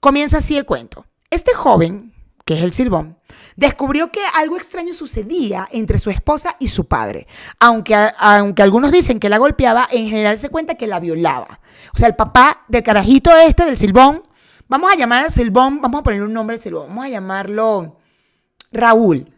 Comienza 0.00 0.38
así 0.38 0.56
el 0.56 0.64
cuento. 0.64 1.06
Este 1.30 1.54
joven, 1.54 2.12
que 2.44 2.54
es 2.54 2.62
el 2.62 2.72
Silbón, 2.72 3.18
descubrió 3.58 4.12
que 4.12 4.20
algo 4.36 4.56
extraño 4.56 4.94
sucedía 4.94 5.66
entre 5.72 5.98
su 5.98 6.10
esposa 6.10 6.54
y 6.60 6.68
su 6.68 6.86
padre. 6.86 7.26
Aunque, 7.58 7.96
aunque 8.16 8.62
algunos 8.62 8.92
dicen 8.92 9.18
que 9.18 9.28
la 9.28 9.38
golpeaba, 9.38 9.88
en 9.90 10.08
general 10.08 10.38
se 10.38 10.48
cuenta 10.48 10.76
que 10.76 10.86
la 10.86 11.00
violaba. 11.00 11.58
O 11.92 11.98
sea, 11.98 12.06
el 12.06 12.14
papá 12.14 12.64
del 12.68 12.84
carajito 12.84 13.36
este, 13.36 13.64
del 13.64 13.76
Silbón, 13.76 14.22
vamos 14.68 14.92
a 14.92 14.94
llamar 14.94 15.24
al 15.24 15.32
Silbón, 15.32 15.80
vamos 15.80 15.98
a 15.98 16.02
ponerle 16.04 16.26
un 16.26 16.32
nombre 16.32 16.54
al 16.54 16.60
Silbón, 16.60 16.86
vamos 16.86 17.06
a 17.06 17.08
llamarlo 17.08 17.96
Raúl. 18.70 19.28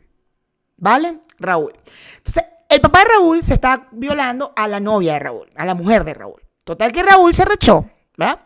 ¿Vale? 0.77 1.21
Raúl. 1.39 1.73
Entonces, 2.19 2.45
el 2.69 2.81
papá 2.83 2.99
de 2.99 3.05
Raúl 3.07 3.43
se 3.43 3.55
está 3.55 3.89
violando 3.91 4.53
a 4.55 4.69
la 4.69 4.81
novia 4.81 5.15
de 5.15 5.19
Raúl, 5.21 5.49
a 5.57 5.65
la 5.65 5.73
mujer 5.73 6.05
de 6.05 6.13
Raúl. 6.13 6.43
Total 6.63 6.93
que 6.93 7.03
Raúl 7.03 7.33
se 7.33 7.47
rechó, 7.47 7.87
¿verdad? 8.19 8.39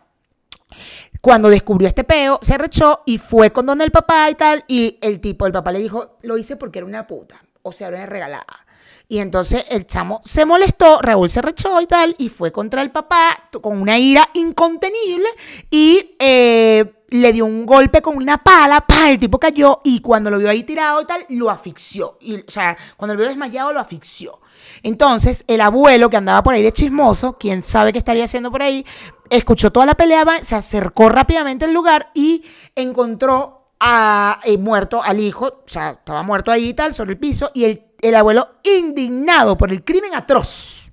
Cuando 1.25 1.49
descubrió 1.49 1.87
este 1.87 2.03
peo, 2.03 2.37
se 2.39 2.55
rechó 2.55 3.01
y 3.03 3.17
fue 3.17 3.51
con 3.51 3.65
donde 3.65 3.83
el 3.83 3.89
papá 3.89 4.29
y 4.29 4.35
tal. 4.35 4.63
Y 4.67 4.99
el 5.01 5.19
tipo, 5.19 5.47
el 5.47 5.51
papá 5.51 5.71
le 5.71 5.79
dijo, 5.79 6.19
lo 6.21 6.37
hice 6.37 6.55
porque 6.55 6.77
era 6.77 6.85
una 6.85 7.07
puta. 7.07 7.43
O 7.63 7.71
sea, 7.71 7.87
era 7.87 7.97
una 7.97 8.05
regalada. 8.05 8.67
Y 9.07 9.17
entonces 9.17 9.65
el 9.71 9.87
chamo 9.87 10.21
se 10.23 10.45
molestó, 10.45 11.01
Raúl 11.01 11.31
se 11.31 11.41
rechó 11.41 11.81
y 11.81 11.87
tal, 11.87 12.13
y 12.19 12.29
fue 12.29 12.51
contra 12.51 12.83
el 12.83 12.91
papá 12.91 13.35
con 13.59 13.81
una 13.81 13.97
ira 13.97 14.29
incontenible 14.35 15.27
y 15.71 16.15
eh, 16.19 16.93
le 17.09 17.33
dio 17.33 17.45
un 17.45 17.65
golpe 17.65 18.03
con 18.03 18.17
una 18.17 18.37
pala, 18.37 18.81
pa, 18.81 19.09
el 19.09 19.17
tipo 19.17 19.39
cayó 19.39 19.81
y 19.83 20.01
cuando 20.01 20.29
lo 20.29 20.37
vio 20.37 20.47
ahí 20.47 20.61
tirado 20.61 21.01
y 21.01 21.05
tal, 21.05 21.25
lo 21.29 21.49
asfixió. 21.49 22.19
Y, 22.21 22.35
o 22.35 22.51
sea, 22.51 22.77
cuando 22.97 23.15
lo 23.15 23.21
vio 23.21 23.29
desmayado, 23.29 23.73
lo 23.73 23.79
asfixió. 23.79 24.41
Entonces, 24.83 25.45
el 25.47 25.61
abuelo 25.61 26.09
que 26.09 26.17
andaba 26.17 26.43
por 26.43 26.53
ahí 26.53 26.63
de 26.63 26.71
chismoso, 26.71 27.37
quién 27.37 27.63
sabe 27.63 27.91
qué 27.91 27.97
estaría 27.97 28.25
haciendo 28.25 28.51
por 28.51 28.61
ahí, 28.61 28.85
escuchó 29.29 29.71
toda 29.71 29.85
la 29.85 29.95
pelea, 29.95 30.25
se 30.41 30.55
acercó 30.55 31.09
rápidamente 31.09 31.65
al 31.65 31.73
lugar 31.73 32.11
y 32.13 32.43
encontró 32.75 33.71
a, 33.79 34.39
eh, 34.43 34.57
muerto 34.57 35.01
al 35.03 35.19
hijo, 35.19 35.45
o 35.45 35.63
sea, 35.67 35.91
estaba 35.91 36.23
muerto 36.23 36.51
ahí 36.51 36.69
y 36.69 36.73
tal, 36.73 36.93
sobre 36.93 37.11
el 37.11 37.19
piso, 37.19 37.51
y 37.53 37.65
el, 37.65 37.85
el 38.01 38.15
abuelo 38.15 38.49
indignado 38.63 39.57
por 39.57 39.71
el 39.71 39.83
crimen 39.83 40.15
atroz. 40.15 40.91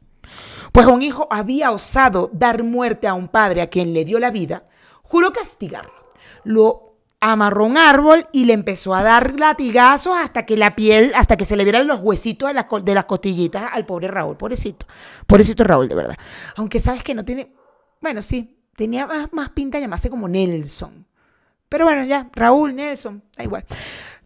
Pues 0.73 0.87
un 0.87 1.03
hijo 1.03 1.29
había 1.31 1.71
osado 1.71 2.31
dar 2.33 2.63
muerte 2.63 3.07
a 3.07 3.15
un 3.15 3.29
padre 3.29 3.61
a 3.61 3.69
quien 3.69 3.93
le 3.93 4.05
dio 4.05 4.19
la 4.19 4.31
vida, 4.31 4.65
juró 5.03 5.33
castigarlo. 5.33 5.93
Lo 6.45 6.91
amarró 7.25 7.67
un 7.67 7.79
árbol 7.79 8.27
y 8.33 8.47
le 8.47 8.53
empezó 8.53 8.97
a 8.97 9.05
dar 9.05 9.39
latigazos 9.39 10.19
hasta 10.19 10.45
que 10.45 10.57
la 10.57 10.75
piel, 10.75 11.13
hasta 11.15 11.37
que 11.37 11.45
se 11.45 11.55
le 11.55 11.63
vieran 11.63 11.87
los 11.87 12.01
huesitos 12.01 12.49
de 12.49 12.55
las, 12.55 12.67
de 12.83 12.95
las 12.97 13.05
costillitas 13.05 13.73
al 13.73 13.87
pobre 13.87 14.09
Raúl, 14.09 14.37
pobrecito. 14.37 14.87
Pobrecito 15.25 15.63
Raúl, 15.63 15.89
de 15.89 15.95
verdad. 15.95 16.17
Aunque 16.57 16.81
sabes 16.81 17.05
que 17.05 17.15
no 17.15 17.25
tiene, 17.25 17.53
bueno, 18.01 18.23
sí, 18.23 18.59
tenía 18.75 19.07
más, 19.07 19.33
más 19.33 19.51
pinta 19.51 19.79
de 19.79 19.83
llamarse 19.83 20.11
como 20.11 20.29
Nelson. 20.29 21.07
Pero 21.69 21.85
bueno, 21.85 22.03
ya, 22.03 22.29
Raúl, 22.33 22.75
Nelson, 22.75 23.23
da 23.37 23.45
igual. 23.45 23.65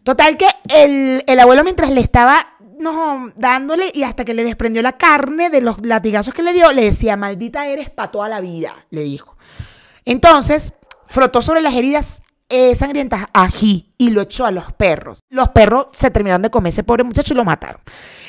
Total 0.01 0.35
que 0.35 0.47
el, 0.73 1.23
el 1.27 1.39
abuelo 1.39 1.63
mientras 1.63 1.91
le 1.91 2.01
estaba 2.01 2.55
no, 2.79 3.31
dándole 3.35 3.91
y 3.93 4.03
hasta 4.03 4.25
que 4.25 4.33
le 4.33 4.43
desprendió 4.43 4.81
la 4.81 4.97
carne 4.97 5.51
de 5.51 5.61
los 5.61 5.85
latigazos 5.85 6.33
que 6.33 6.41
le 6.41 6.51
dio, 6.51 6.71
le 6.71 6.85
decía, 6.85 7.15
maldita 7.15 7.67
eres 7.67 7.91
para 7.91 8.09
toda 8.09 8.27
la 8.27 8.41
vida, 8.41 8.73
le 8.89 9.01
dijo. 9.01 9.37
Entonces, 10.03 10.73
frotó 11.05 11.43
sobre 11.43 11.61
las 11.61 11.75
heridas 11.75 12.23
eh, 12.49 12.75
sangrientas 12.75 13.25
ají 13.33 13.93
y 13.97 14.09
lo 14.09 14.21
echó 14.21 14.45
a 14.45 14.51
los 14.51 14.71
perros. 14.73 15.19
Los 15.29 15.49
perros 15.49 15.87
se 15.93 16.11
terminaron 16.11 16.41
de 16.41 16.49
comer 16.49 16.69
ese 16.69 16.83
pobre 16.83 17.03
muchacho 17.03 17.33
y 17.33 17.37
lo 17.37 17.43
mataron. 17.43 17.81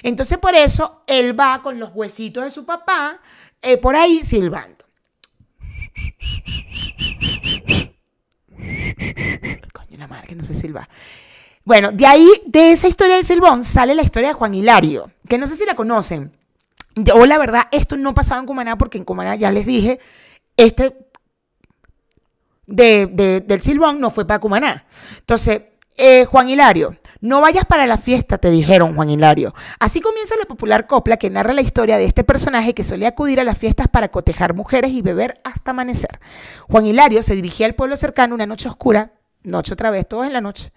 Entonces, 0.02 0.38
por 0.38 0.54
eso, 0.54 1.02
él 1.06 1.38
va 1.38 1.62
con 1.62 1.78
los 1.78 1.90
huesitos 1.94 2.44
de 2.44 2.50
su 2.50 2.64
papá 2.66 3.20
eh, 3.62 3.76
por 3.78 3.96
ahí 3.96 4.22
silbando. 4.22 4.84
Coño, 9.72 9.98
la 9.98 10.08
madre 10.08 10.26
que 10.26 10.34
no 10.34 10.44
sé 10.44 10.54
silbar. 10.54 10.88
Bueno, 11.64 11.92
de 11.92 12.06
ahí, 12.06 12.28
de 12.46 12.72
esa 12.72 12.88
historia 12.88 13.16
del 13.16 13.24
silbón, 13.24 13.62
sale 13.62 13.94
la 13.94 14.02
historia 14.02 14.28
de 14.28 14.34
Juan 14.34 14.54
Hilario, 14.54 15.10
que 15.28 15.38
no 15.38 15.46
sé 15.46 15.54
si 15.54 15.66
la 15.66 15.74
conocen. 15.74 16.32
Yo, 16.94 17.26
la 17.26 17.38
verdad, 17.38 17.68
esto 17.72 17.96
no 17.96 18.14
pasaba 18.14 18.40
en 18.40 18.46
Cumaná, 18.46 18.78
porque 18.78 18.98
en 18.98 19.04
Cumaná, 19.04 19.36
ya 19.36 19.50
les 19.50 19.66
dije, 19.66 20.00
este 20.56 20.96
de, 22.68 23.06
de- 23.06 23.40
del 23.40 23.60
silbón 23.62 23.98
no 23.98 24.10
fue 24.10 24.26
para 24.26 24.38
Cumaná. 24.38 24.86
Entonces, 25.18 25.62
eh, 25.96 26.24
Juan 26.26 26.48
Hilario, 26.48 26.96
no 27.20 27.40
vayas 27.40 27.64
para 27.64 27.86
la 27.88 27.98
fiesta, 27.98 28.38
te 28.38 28.52
dijeron 28.52 28.94
Juan 28.94 29.10
Hilario. 29.10 29.52
Así 29.80 30.00
comienza 30.00 30.36
la 30.38 30.44
popular 30.44 30.86
copla 30.86 31.16
que 31.16 31.28
narra 31.30 31.52
la 31.52 31.62
historia 31.62 31.98
de 31.98 32.04
este 32.04 32.22
personaje 32.22 32.74
que 32.74 32.84
solía 32.84 33.08
acudir 33.08 33.40
a 33.40 33.44
las 33.44 33.58
fiestas 33.58 33.88
para 33.88 34.08
cotejar 34.12 34.54
mujeres 34.54 34.92
y 34.92 35.02
beber 35.02 35.40
hasta 35.42 35.72
amanecer. 35.72 36.20
Juan 36.68 36.86
Hilario 36.86 37.22
se 37.24 37.34
dirigía 37.34 37.66
al 37.66 37.74
pueblo 37.74 37.96
cercano 37.96 38.36
una 38.36 38.46
noche 38.46 38.68
oscura, 38.68 39.14
noche 39.42 39.72
otra 39.72 39.90
vez, 39.90 40.06
todos 40.06 40.26
en 40.26 40.32
la 40.32 40.40
noche, 40.40 40.72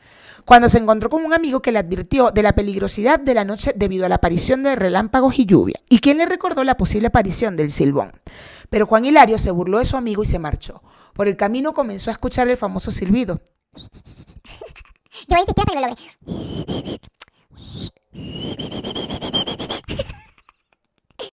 cuando 0.45 0.69
se 0.69 0.79
encontró 0.79 1.11
con 1.11 1.23
un 1.23 1.33
amigo 1.35 1.61
que 1.61 1.71
le 1.71 1.77
advirtió 1.77 2.31
de 2.31 2.41
la 2.41 2.53
peligrosidad 2.53 3.19
de 3.19 3.35
la 3.35 3.43
noche 3.45 3.73
debido 3.75 4.07
a 4.07 4.09
la 4.09 4.15
aparición 4.15 4.63
de 4.63 4.75
relámpagos 4.75 5.37
y 5.37 5.45
lluvia, 5.45 5.75
y 5.89 5.99
quien 5.99 6.17
le 6.17 6.25
recordó 6.25 6.63
la 6.63 6.77
posible 6.77 7.07
aparición 7.07 7.55
del 7.55 7.69
silbón. 7.69 8.11
Pero 8.71 8.87
Juan 8.87 9.03
Hilario 9.03 9.37
se 9.37 9.51
burló 9.51 9.79
de 9.79 9.85
su 9.85 9.97
amigo 9.97 10.23
y 10.23 10.25
se 10.25 10.39
marchó. 10.39 10.81
Por 11.13 11.27
el 11.27 11.35
camino 11.35 11.73
comenzó 11.73 12.09
a 12.09 12.13
escuchar 12.13 12.47
el 12.47 12.55
famoso 12.55 12.89
silbido. 12.89 13.41
Yo 15.27 15.37
insistí 15.37 15.61
hasta 15.61 15.65
que 15.65 15.75
lo 15.75 15.81
logré. 15.81 17.01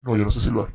No, 0.02 0.16
yo 0.16 0.24
no 0.24 0.32
sé 0.32 0.40
silbar. 0.40 0.74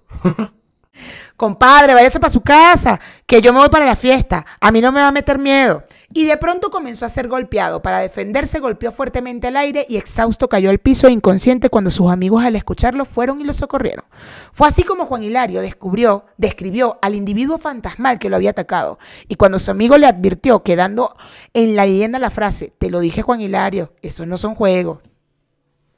compadre, 1.35 1.93
váyase 1.93 2.21
para 2.21 2.31
su 2.31 2.41
casa, 2.41 2.97
que 3.25 3.41
yo 3.41 3.51
me 3.51 3.59
voy 3.59 3.67
para 3.67 3.85
la 3.85 3.97
fiesta, 3.97 4.45
a 4.61 4.71
mí 4.71 4.79
no 4.79 4.93
me 4.93 5.01
va 5.01 5.09
a 5.09 5.11
meter 5.11 5.37
miedo. 5.37 5.83
Y 6.15 6.25
de 6.25 6.37
pronto 6.37 6.69
comenzó 6.69 7.07
a 7.07 7.09
ser 7.09 7.27
golpeado. 7.27 7.81
Para 7.81 7.99
defenderse 7.99 8.59
golpeó 8.59 8.91
fuertemente 8.91 9.47
al 9.47 9.57
aire 9.57 9.85
y 9.89 9.97
exhausto 9.97 10.47
cayó 10.47 10.69
al 10.69 10.77
piso 10.77 11.09
inconsciente 11.09 11.69
cuando 11.69 11.89
sus 11.89 12.11
amigos 12.11 12.43
al 12.43 12.55
escucharlo 12.55 13.05
fueron 13.05 13.41
y 13.41 13.43
lo 13.43 13.53
socorrieron. 13.53 14.05
Fue 14.51 14.67
así 14.67 14.83
como 14.83 15.07
Juan 15.07 15.23
Hilario 15.23 15.61
descubrió, 15.61 16.25
describió 16.37 16.99
al 17.01 17.15
individuo 17.15 17.57
fantasmal 17.57 18.19
que 18.19 18.29
lo 18.29 18.35
había 18.35 18.51
atacado. 18.51 18.99
Y 19.27 19.35
cuando 19.35 19.57
su 19.57 19.71
amigo 19.71 19.97
le 19.97 20.05
advirtió, 20.05 20.61
quedando 20.61 21.15
en 21.53 21.75
la 21.75 21.85
leyenda 21.87 22.19
la 22.19 22.29
frase, 22.29 22.71
te 22.77 22.91
lo 22.91 22.99
dije 22.99 23.23
Juan 23.23 23.41
Hilario, 23.41 23.93
esos 24.03 24.27
no 24.27 24.37
son 24.37 24.53
juegos. 24.53 24.99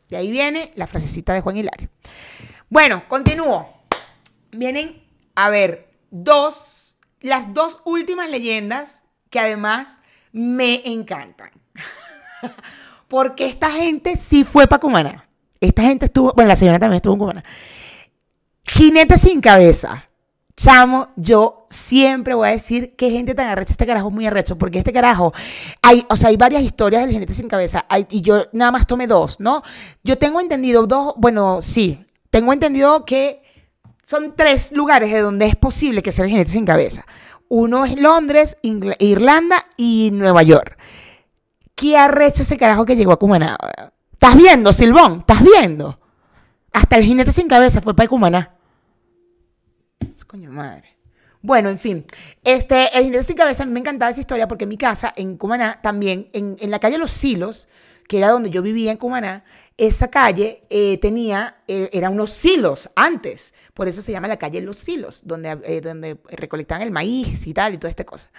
De 0.10 0.16
ahí 0.16 0.32
viene 0.32 0.72
la 0.76 0.88
frasecita 0.88 1.34
de 1.34 1.42
Juan 1.42 1.58
Hilario. 1.58 1.90
Bueno, 2.70 3.04
continúo. 3.10 3.68
Vienen, 4.52 5.04
a 5.36 5.50
ver, 5.50 5.90
dos, 6.10 7.00
las 7.20 7.54
dos 7.54 7.82
últimas 7.84 8.30
leyendas 8.30 9.04
que 9.30 9.40
además 9.42 10.00
me 10.36 10.82
encantan. 10.86 11.50
Porque 13.08 13.46
esta 13.46 13.72
gente 13.72 14.18
sí 14.18 14.44
fue 14.44 14.68
para 14.68 14.82
Cumaná. 14.82 15.26
Esta 15.62 15.84
gente 15.84 16.06
estuvo, 16.08 16.34
bueno, 16.34 16.50
la 16.50 16.56
señora 16.58 16.78
también 16.78 16.98
estuvo 16.98 17.14
en 17.14 17.20
Cumaná. 17.20 17.44
Jinete 18.66 19.18
sin 19.18 19.40
cabeza. 19.40 20.10
Chamo, 20.58 21.10
yo 21.16 21.68
siempre 21.70 22.34
voy 22.34 22.48
a 22.50 22.52
decir 22.52 22.96
que 22.96 23.10
gente 23.12 23.34
tan 23.34 23.48
arrecha, 23.50 23.72
este 23.72 23.86
carajo 23.86 24.08
es 24.10 24.14
muy 24.14 24.26
arrecho, 24.26 24.58
porque 24.58 24.78
este 24.80 24.94
carajo, 24.94 25.34
hay, 25.82 26.06
o 26.10 26.16
sea, 26.16 26.30
hay 26.30 26.38
varias 26.38 26.64
historias 26.64 27.02
del 27.04 27.12
jinete 27.12 27.34
sin 27.34 27.50
cabeza, 27.50 27.86
hay- 27.90 28.08
y 28.10 28.22
yo 28.22 28.46
nada 28.54 28.72
más 28.72 28.88
tomé 28.88 29.06
dos, 29.06 29.42
¿no? 29.42 29.64
Yo 30.04 30.18
tengo 30.18 30.40
entendido 30.40 30.88
dos, 30.88 31.14
bueno, 31.18 31.62
sí, 31.62 32.06
tengo 32.30 32.54
entendido 32.54 33.04
que 33.04 33.42
son 34.04 34.34
tres 34.38 34.72
lugares 34.72 35.12
de 35.12 35.20
donde 35.20 35.46
es 35.48 35.58
posible 35.58 36.02
que 36.02 36.14
sea 36.14 36.24
el 36.24 36.32
jinete 36.32 36.50
sin 36.52 36.66
cabeza. 36.66 37.04
Uno 37.50 37.86
es 37.86 38.00
Londres, 38.00 38.58
Irlanda 38.62 39.66
y 39.78 40.10
Nueva 40.14 40.44
York. 40.44 40.78
¿Qué 41.76 41.98
arrecho 41.98 42.42
ese 42.42 42.58
carajo 42.58 42.86
que 42.86 42.96
llegó 42.96 43.12
a 43.12 43.20
Cumaná? 43.20 43.58
¿Estás 44.14 44.36
viendo, 44.36 44.74
Silbón? 44.74 45.18
¿Estás 45.20 45.44
viendo? 45.44 46.00
Hasta 46.72 46.98
el 46.98 47.04
jinete 47.04 47.32
sin 47.32 47.48
cabeza 47.48 47.82
fue 47.82 47.96
para 47.96 48.10
Cumaná. 48.10 48.56
Coño 50.28 50.52
madre. 50.52 50.98
Bueno, 51.42 51.70
en 51.70 51.78
fin, 51.78 52.06
este, 52.44 52.98
el 52.98 53.04
jinete 53.06 53.24
sin 53.24 53.36
cabeza, 53.36 53.66
me 53.66 53.80
encantaba 53.80 54.10
esa 54.10 54.20
historia 54.20 54.48
porque 54.48 54.64
en 54.64 54.70
mi 54.70 54.78
casa, 54.78 55.14
en 55.16 55.38
Cumaná, 55.38 55.80
también, 55.82 56.30
en, 56.34 56.58
en 56.60 56.72
la 56.72 56.80
calle 56.80 56.98
Los 56.98 57.12
Silos, 57.12 57.68
que 58.08 58.18
era 58.18 58.30
donde 58.30 58.50
yo 58.50 58.62
vivía 58.62 58.92
en 58.92 58.98
Cumaná, 58.98 59.44
esa 59.78 60.10
calle 60.10 60.64
eh, 60.70 60.98
tenía, 61.00 61.58
eh, 61.68 61.90
eran 61.92 62.14
unos 62.14 62.32
silos 62.32 62.90
antes, 62.96 63.54
por 63.74 63.88
eso 63.88 64.02
se 64.02 64.12
llama 64.12 64.28
la 64.28 64.38
calle 64.38 64.62
Los 64.62 64.78
Silos, 64.78 65.28
donde, 65.28 65.60
eh, 65.66 65.82
donde 65.82 66.18
recolectaban 66.30 66.82
el 66.82 66.92
maíz 66.92 67.46
y 67.46 67.54
tal 67.54 67.74
y 67.74 67.78
toda 67.78 67.90
esta 67.90 68.06
cosa. 68.06 68.32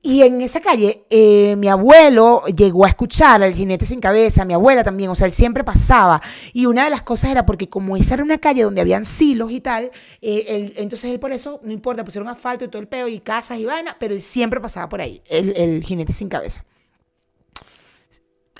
Y 0.00 0.22
en 0.22 0.40
esa 0.40 0.60
calle, 0.60 1.04
eh, 1.10 1.56
mi 1.56 1.68
abuelo 1.68 2.44
llegó 2.46 2.84
a 2.84 2.88
escuchar 2.88 3.42
al 3.42 3.52
jinete 3.52 3.84
sin 3.84 4.00
cabeza, 4.00 4.44
mi 4.44 4.54
abuela 4.54 4.84
también, 4.84 5.10
o 5.10 5.14
sea, 5.16 5.26
él 5.26 5.32
siempre 5.32 5.64
pasaba. 5.64 6.22
Y 6.52 6.66
una 6.66 6.84
de 6.84 6.90
las 6.90 7.02
cosas 7.02 7.30
era 7.32 7.44
porque 7.44 7.68
como 7.68 7.96
esa 7.96 8.14
era 8.14 8.22
una 8.22 8.38
calle 8.38 8.62
donde 8.62 8.80
habían 8.80 9.04
silos 9.04 9.50
y 9.50 9.60
tal, 9.60 9.90
eh, 10.22 10.72
entonces 10.76 11.10
él 11.10 11.18
por 11.18 11.32
eso, 11.32 11.60
no 11.64 11.72
importa, 11.72 12.04
pusieron 12.04 12.28
asfalto 12.28 12.64
y 12.64 12.68
todo 12.68 12.80
el 12.80 12.86
peo 12.86 13.08
y 13.08 13.18
casas 13.18 13.58
y 13.58 13.64
vaina, 13.64 13.96
pero 13.98 14.14
él 14.14 14.22
siempre 14.22 14.60
pasaba 14.60 14.88
por 14.88 15.00
ahí, 15.00 15.20
el, 15.28 15.56
el 15.56 15.82
jinete 15.82 16.12
sin 16.12 16.28
cabeza. 16.28 16.64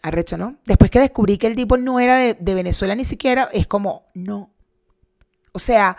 Arrecho, 0.03 0.37
¿no? 0.37 0.57
Después 0.65 0.91
que 0.91 1.01
descubrí 1.01 1.39
que 1.39 1.47
el 1.47 1.57
tipo 1.57 1.77
no 1.77 1.99
era 2.01 2.17
de, 2.17 2.35
de 2.35 2.55
Venezuela 2.55 2.95
ni 2.95 3.05
siquiera, 3.05 3.49
es 3.53 3.67
como, 3.67 4.07
no. 4.15 4.51
O 5.53 5.59
sea, 5.59 5.97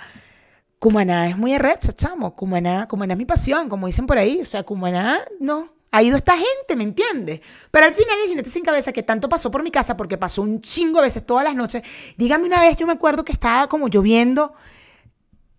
Cumaná 0.79 1.27
es 1.27 1.37
muy 1.37 1.53
arrecha, 1.53 1.91
chamo. 1.91 2.35
Cumaná, 2.35 2.87
Cumaná 2.87 3.13
es 3.13 3.17
mi 3.17 3.25
pasión, 3.25 3.67
como 3.67 3.87
dicen 3.87 4.07
por 4.07 4.17
ahí. 4.17 4.39
O 4.41 4.45
sea, 4.45 4.63
Cumaná, 4.63 5.19
no. 5.39 5.73
Ha 5.91 6.03
ido 6.03 6.15
esta 6.15 6.33
gente, 6.33 6.75
¿me 6.75 6.83
entiendes? 6.83 7.41
Pero 7.71 7.87
al 7.87 7.93
final 7.93 8.15
el 8.23 8.29
jinete 8.29 8.49
sin 8.49 8.63
cabeza 8.63 8.93
que 8.93 9.03
tanto 9.03 9.27
pasó 9.27 9.49
por 9.51 9.63
mi 9.63 9.71
casa, 9.71 9.97
porque 9.97 10.17
pasó 10.17 10.43
un 10.43 10.61
chingo 10.61 10.99
de 10.99 11.07
veces 11.07 11.25
todas 11.25 11.43
las 11.43 11.55
noches. 11.55 11.81
Dígame 12.15 12.45
una 12.45 12.61
vez, 12.61 12.77
yo 12.77 12.85
me 12.85 12.93
acuerdo 12.93 13.25
que 13.25 13.31
estaba 13.31 13.67
como 13.67 13.87
lloviendo 13.87 14.53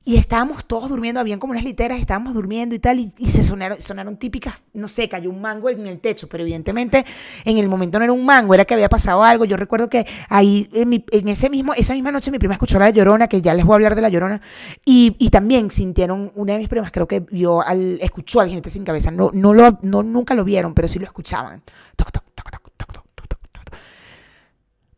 y 0.03 0.17
estábamos 0.17 0.65
todos 0.65 0.89
durmiendo, 0.89 1.21
habían 1.21 1.39
como 1.39 1.51
unas 1.51 1.63
literas, 1.63 1.99
estábamos 1.99 2.33
durmiendo 2.33 2.75
y 2.75 2.79
tal, 2.79 2.99
y, 2.99 3.13
y, 3.19 3.31
se 3.31 3.45
sonaron, 3.45 3.81
sonaron 3.83 4.17
típicas, 4.17 4.55
no 4.73 4.89
sé, 4.89 5.11
cayó 5.11 5.29
un 5.29 5.43
mango 5.43 5.69
en 5.69 5.87
el 5.87 6.01
techo, 6.01 6.27
pero 6.27 6.43
evidentemente 6.43 7.05
en 7.45 7.59
el 7.59 7.69
momento 7.69 7.99
no 7.99 8.05
era 8.05 8.13
un 8.15 8.25
mango, 8.25 8.55
era 8.55 8.65
que 8.65 8.73
había 8.73 8.89
pasado 8.89 9.23
algo. 9.23 9.45
Yo 9.45 9.59
recuerdo 9.59 9.91
que 9.91 10.07
ahí, 10.31 10.71
en, 10.73 10.89
mi, 10.89 11.05
en 11.11 11.29
ese 11.29 11.51
mismo, 11.51 11.75
esa 11.75 11.93
misma 11.93 12.11
noche 12.13 12.31
mi 12.31 12.39
prima 12.39 12.55
escuchó 12.55 12.79
la 12.79 12.89
llorona, 12.89 13.29
que 13.29 13.43
ya 13.43 13.53
les 13.53 13.65
voy 13.67 13.75
a 13.75 13.77
hablar 13.77 13.95
de 13.95 14.01
la 14.01 14.09
llorona, 14.09 14.41
y, 14.87 15.17
y 15.19 15.29
también 15.29 15.71
sintieron, 15.71 16.33
una 16.35 16.55
de 16.55 16.61
mis 16.61 16.69
primas 16.69 16.91
creo 16.91 17.07
que 17.07 17.21
vio 17.21 17.61
al, 17.61 17.99
escuchó 18.01 18.41
al 18.41 18.49
gente 18.49 18.71
sin 18.71 18.85
cabeza, 18.85 19.11
no, 19.11 19.31
no 19.35 19.53
lo, 19.53 19.79
no, 19.83 20.03
nunca 20.03 20.35
lo 20.35 20.45
vieron, 20.45 20.73
pero 20.73 20.89
sí 20.89 20.99
lo 20.99 21.05
escuchaban. 21.05 21.63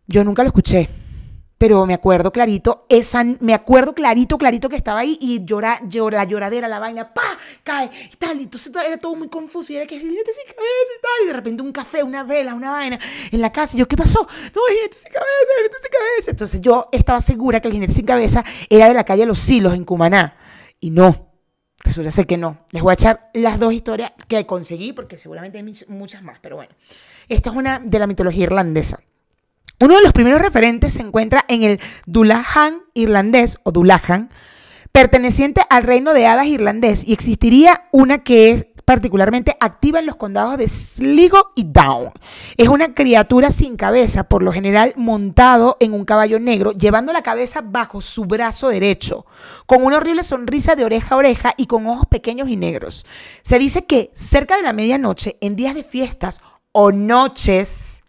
Yo 0.07 0.25
nunca 0.25 0.43
lo 0.43 0.49
escuché 0.49 0.89
pero 1.63 1.87
me 1.87 1.95
acuerdo 1.95 2.33
clarito, 2.33 2.87
esa, 2.89 3.23
me 3.23 3.55
acuerdo 3.55 3.95
clarito, 3.95 4.37
clarito 4.37 4.69
que 4.69 4.75
estaba 4.75 4.99
ahí 4.99 5.17
y 5.21 5.45
llora, 5.45 5.79
llora, 5.87 6.19
la 6.19 6.25
lloradera, 6.25 6.67
la 6.67 6.81
vaina, 6.81 7.15
pa, 7.15 7.23
cae 7.63 7.89
y 8.13 8.17
tal, 8.17 8.41
y 8.41 8.43
entonces 8.43 8.73
era 8.85 8.99
todo 8.99 9.15
muy 9.15 9.29
confuso 9.29 9.73
y 9.73 9.77
era 9.77 9.87
que 9.87 9.97
jinete 9.97 10.33
sin 10.33 10.45
cabeza 10.47 10.93
y 10.99 11.01
tal, 11.01 11.23
y 11.23 11.27
de 11.29 11.33
repente 11.35 11.63
un 11.63 11.71
café, 11.71 12.03
una 12.03 12.25
vela, 12.25 12.55
una 12.55 12.73
vaina 12.73 12.99
en 13.31 13.41
la 13.41 13.53
casa, 13.53 13.77
y 13.77 13.79
yo, 13.79 13.87
¿qué 13.87 13.97
pasó? 13.97 14.27
No, 14.53 14.61
jinete 14.71 14.97
sin 14.97 15.13
cabeza, 15.13 15.53
jinete 15.57 15.77
sin 15.81 15.91
cabeza. 15.93 16.31
Entonces 16.33 16.61
yo 16.61 16.89
estaba 16.91 17.21
segura 17.21 17.61
que 17.61 17.69
el 17.69 17.75
jinete 17.75 17.93
sin 17.93 18.07
cabeza 18.07 18.43
era 18.69 18.89
de 18.89 18.95
la 18.95 19.05
calle 19.05 19.25
Los 19.25 19.39
Silos 19.39 19.75
en 19.75 19.85
Cumaná, 19.85 20.37
y 20.81 20.91
no. 20.91 21.31
Resulta 21.79 22.11
ser 22.11 22.27
que 22.27 22.39
no. 22.39 22.67
Les 22.73 22.83
voy 22.83 22.91
a 22.91 22.95
echar 22.95 23.31
las 23.35 23.61
dos 23.61 23.73
historias 23.73 24.11
que 24.27 24.45
conseguí, 24.47 24.93
porque 24.93 25.17
seguramente 25.17 25.59
hay 25.59 25.75
muchas 25.87 26.25
más, 26.25 26.41
pero 26.41 26.57
bueno. 26.57 26.75
Esta 27.29 27.51
es 27.51 27.57
una 27.57 27.79
de 27.79 27.99
la 28.01 28.09
mitología 28.09 28.43
irlandesa. 28.43 28.99
Uno 29.83 29.97
de 29.97 30.03
los 30.03 30.13
primeros 30.13 30.41
referentes 30.41 30.93
se 30.93 31.01
encuentra 31.01 31.45
en 31.49 31.65
el 31.65 31.81
Dullahan 32.07 32.83
irlandés 32.95 33.59
o 33.65 33.73
Dullahan, 33.73 34.31
perteneciente 34.93 35.63
al 35.71 35.83
reino 35.83 36.13
de 36.13 36.25
hadas 36.29 36.47
irlandés, 36.47 37.03
y 37.05 37.13
existiría 37.13 37.89
una 37.91 38.19
que 38.19 38.53
es 38.53 38.67
particularmente 38.85 39.57
activa 39.59 39.99
en 39.99 40.07
los 40.07 40.15
condados 40.15 40.57
de 40.57 40.69
Sligo 40.69 41.51
y 41.57 41.65
Down. 41.65 42.13
Es 42.57 42.69
una 42.69 42.95
criatura 42.95 43.51
sin 43.51 43.75
cabeza, 43.75 44.23
por 44.23 44.45
lo 44.45 44.53
general 44.53 44.93
montado 44.95 45.79
en 45.81 45.95
un 45.95 46.05
caballo 46.05 46.39
negro, 46.39 46.71
llevando 46.71 47.13
la 47.13 47.23
cabeza 47.23 47.61
bajo 47.65 48.01
su 48.01 48.25
brazo 48.25 48.69
derecho, 48.69 49.27
con 49.67 49.85
una 49.85 49.97
horrible 49.97 50.23
sonrisa 50.23 50.77
de 50.77 50.85
oreja 50.85 51.17
a 51.17 51.19
oreja 51.19 51.55
y 51.57 51.67
con 51.67 51.89
ojos 51.89 52.07
pequeños 52.09 52.49
y 52.49 52.55
negros. 52.55 53.05
Se 53.43 53.59
dice 53.59 53.85
que 53.85 54.13
cerca 54.15 54.57
de 54.57 54.63
la 54.63 54.73
medianoche, 54.73 55.39
en 55.41 55.57
días 55.57 55.75
de 55.75 55.83
fiestas 55.83 56.41
o 56.71 56.93
noches 56.93 58.02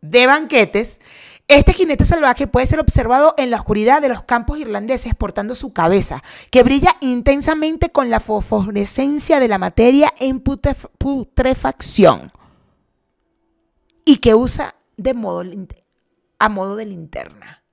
de 0.00 0.26
banquetes, 0.26 1.00
este 1.48 1.72
jinete 1.72 2.04
salvaje 2.04 2.46
puede 2.46 2.66
ser 2.66 2.78
observado 2.78 3.34
en 3.38 3.50
la 3.50 3.56
oscuridad 3.56 4.02
de 4.02 4.10
los 4.10 4.22
campos 4.22 4.58
irlandeses 4.58 5.14
portando 5.14 5.54
su 5.54 5.72
cabeza, 5.72 6.22
que 6.50 6.62
brilla 6.62 6.96
intensamente 7.00 7.88
con 7.88 8.10
la 8.10 8.20
fosforescencia 8.20 9.40
de 9.40 9.48
la 9.48 9.56
materia 9.56 10.12
en 10.20 10.44
putref- 10.44 10.90
putrefacción 10.98 12.32
y 14.04 14.16
que 14.18 14.34
usa 14.34 14.74
de 14.98 15.14
modo, 15.14 15.42
a 16.38 16.48
modo 16.50 16.76
de 16.76 16.84
linterna. 16.86 17.64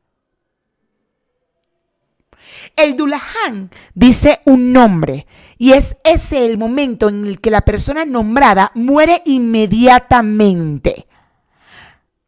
El 2.78 2.96
Dullahan 2.96 3.72
dice 3.94 4.40
un 4.46 4.72
nombre 4.72 5.28
y 5.58 5.74
es 5.74 5.98
ese 6.06 6.46
el 6.46 6.58
momento 6.58 7.10
en 7.10 7.26
el 7.26 7.42
que 7.42 7.52
la 7.52 7.62
persona 7.62 8.06
nombrada 8.06 8.72
muere 8.76 9.22
inmediatamente. 9.26 11.08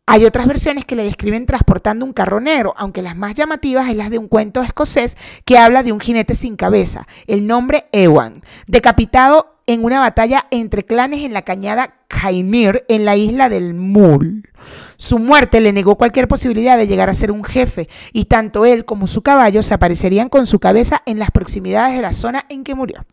Hay 0.09 0.23
otras 0.23 0.47
versiones 0.47 0.85
que 0.85 0.95
le 0.95 1.03
describen 1.03 1.45
transportando 1.45 2.05
un 2.05 2.13
carro 2.13 2.39
negro, 2.39 2.73
aunque 2.77 3.01
las 3.01 3.17
más 3.17 3.35
llamativas 3.35 3.89
es 3.89 3.97
las 3.97 4.09
de 4.09 4.17
un 4.17 4.29
cuento 4.29 4.61
escocés 4.61 5.17
que 5.43 5.57
habla 5.57 5.83
de 5.83 5.91
un 5.91 5.99
jinete 5.99 6.33
sin 6.33 6.55
cabeza, 6.55 7.05
el 7.27 7.45
nombre 7.45 7.87
Ewan, 7.91 8.41
decapitado 8.67 9.57
en 9.67 9.83
una 9.83 9.99
batalla 9.99 10.47
entre 10.49 10.85
clanes 10.85 11.25
en 11.25 11.33
la 11.33 11.41
cañada 11.41 11.93
Caimir 12.07 12.85
en 12.87 13.03
la 13.03 13.17
isla 13.17 13.49
del 13.49 13.73
Mul. 13.73 14.49
Su 14.95 15.19
muerte 15.19 15.59
le 15.59 15.73
negó 15.73 15.97
cualquier 15.97 16.29
posibilidad 16.29 16.77
de 16.77 16.87
llegar 16.87 17.09
a 17.09 17.13
ser 17.13 17.29
un 17.29 17.43
jefe, 17.43 17.89
y 18.13 18.25
tanto 18.25 18.65
él 18.65 18.85
como 18.85 19.07
su 19.07 19.21
caballo 19.23 19.61
se 19.61 19.73
aparecerían 19.73 20.29
con 20.29 20.47
su 20.47 20.59
cabeza 20.59 21.03
en 21.05 21.19
las 21.19 21.31
proximidades 21.31 21.97
de 21.97 22.01
la 22.01 22.13
zona 22.13 22.45
en 22.47 22.63
que 22.63 22.75
murió. 22.75 23.05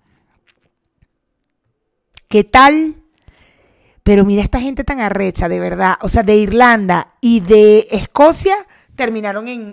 ¿Qué 2.29 2.45
tal? 2.45 3.04
Pero 4.05 4.27
mira 4.27 4.43
esta 4.43 4.61
gente 4.61 4.85
tan 4.85 5.01
arrecha, 5.01 5.49
de 5.49 5.59
verdad. 5.59 5.97
O 6.03 6.11
sea, 6.11 6.23
de 6.23 6.37
Irlanda 6.37 7.15
y 7.23 7.41
de 7.41 7.89
Escocia 7.91 8.55
terminaron 8.95 9.49
en, 9.49 9.73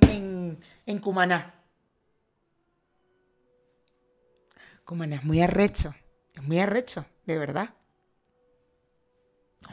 en, 0.85 0.99
Cumaná. 0.99 1.53
Cumaná 4.85 5.17
es 5.17 5.23
muy 5.25 5.41
arrecho. 5.41 5.93
Es 6.33 6.41
muy 6.43 6.59
arrecho, 6.59 7.05
de 7.25 7.37
verdad. 7.37 7.73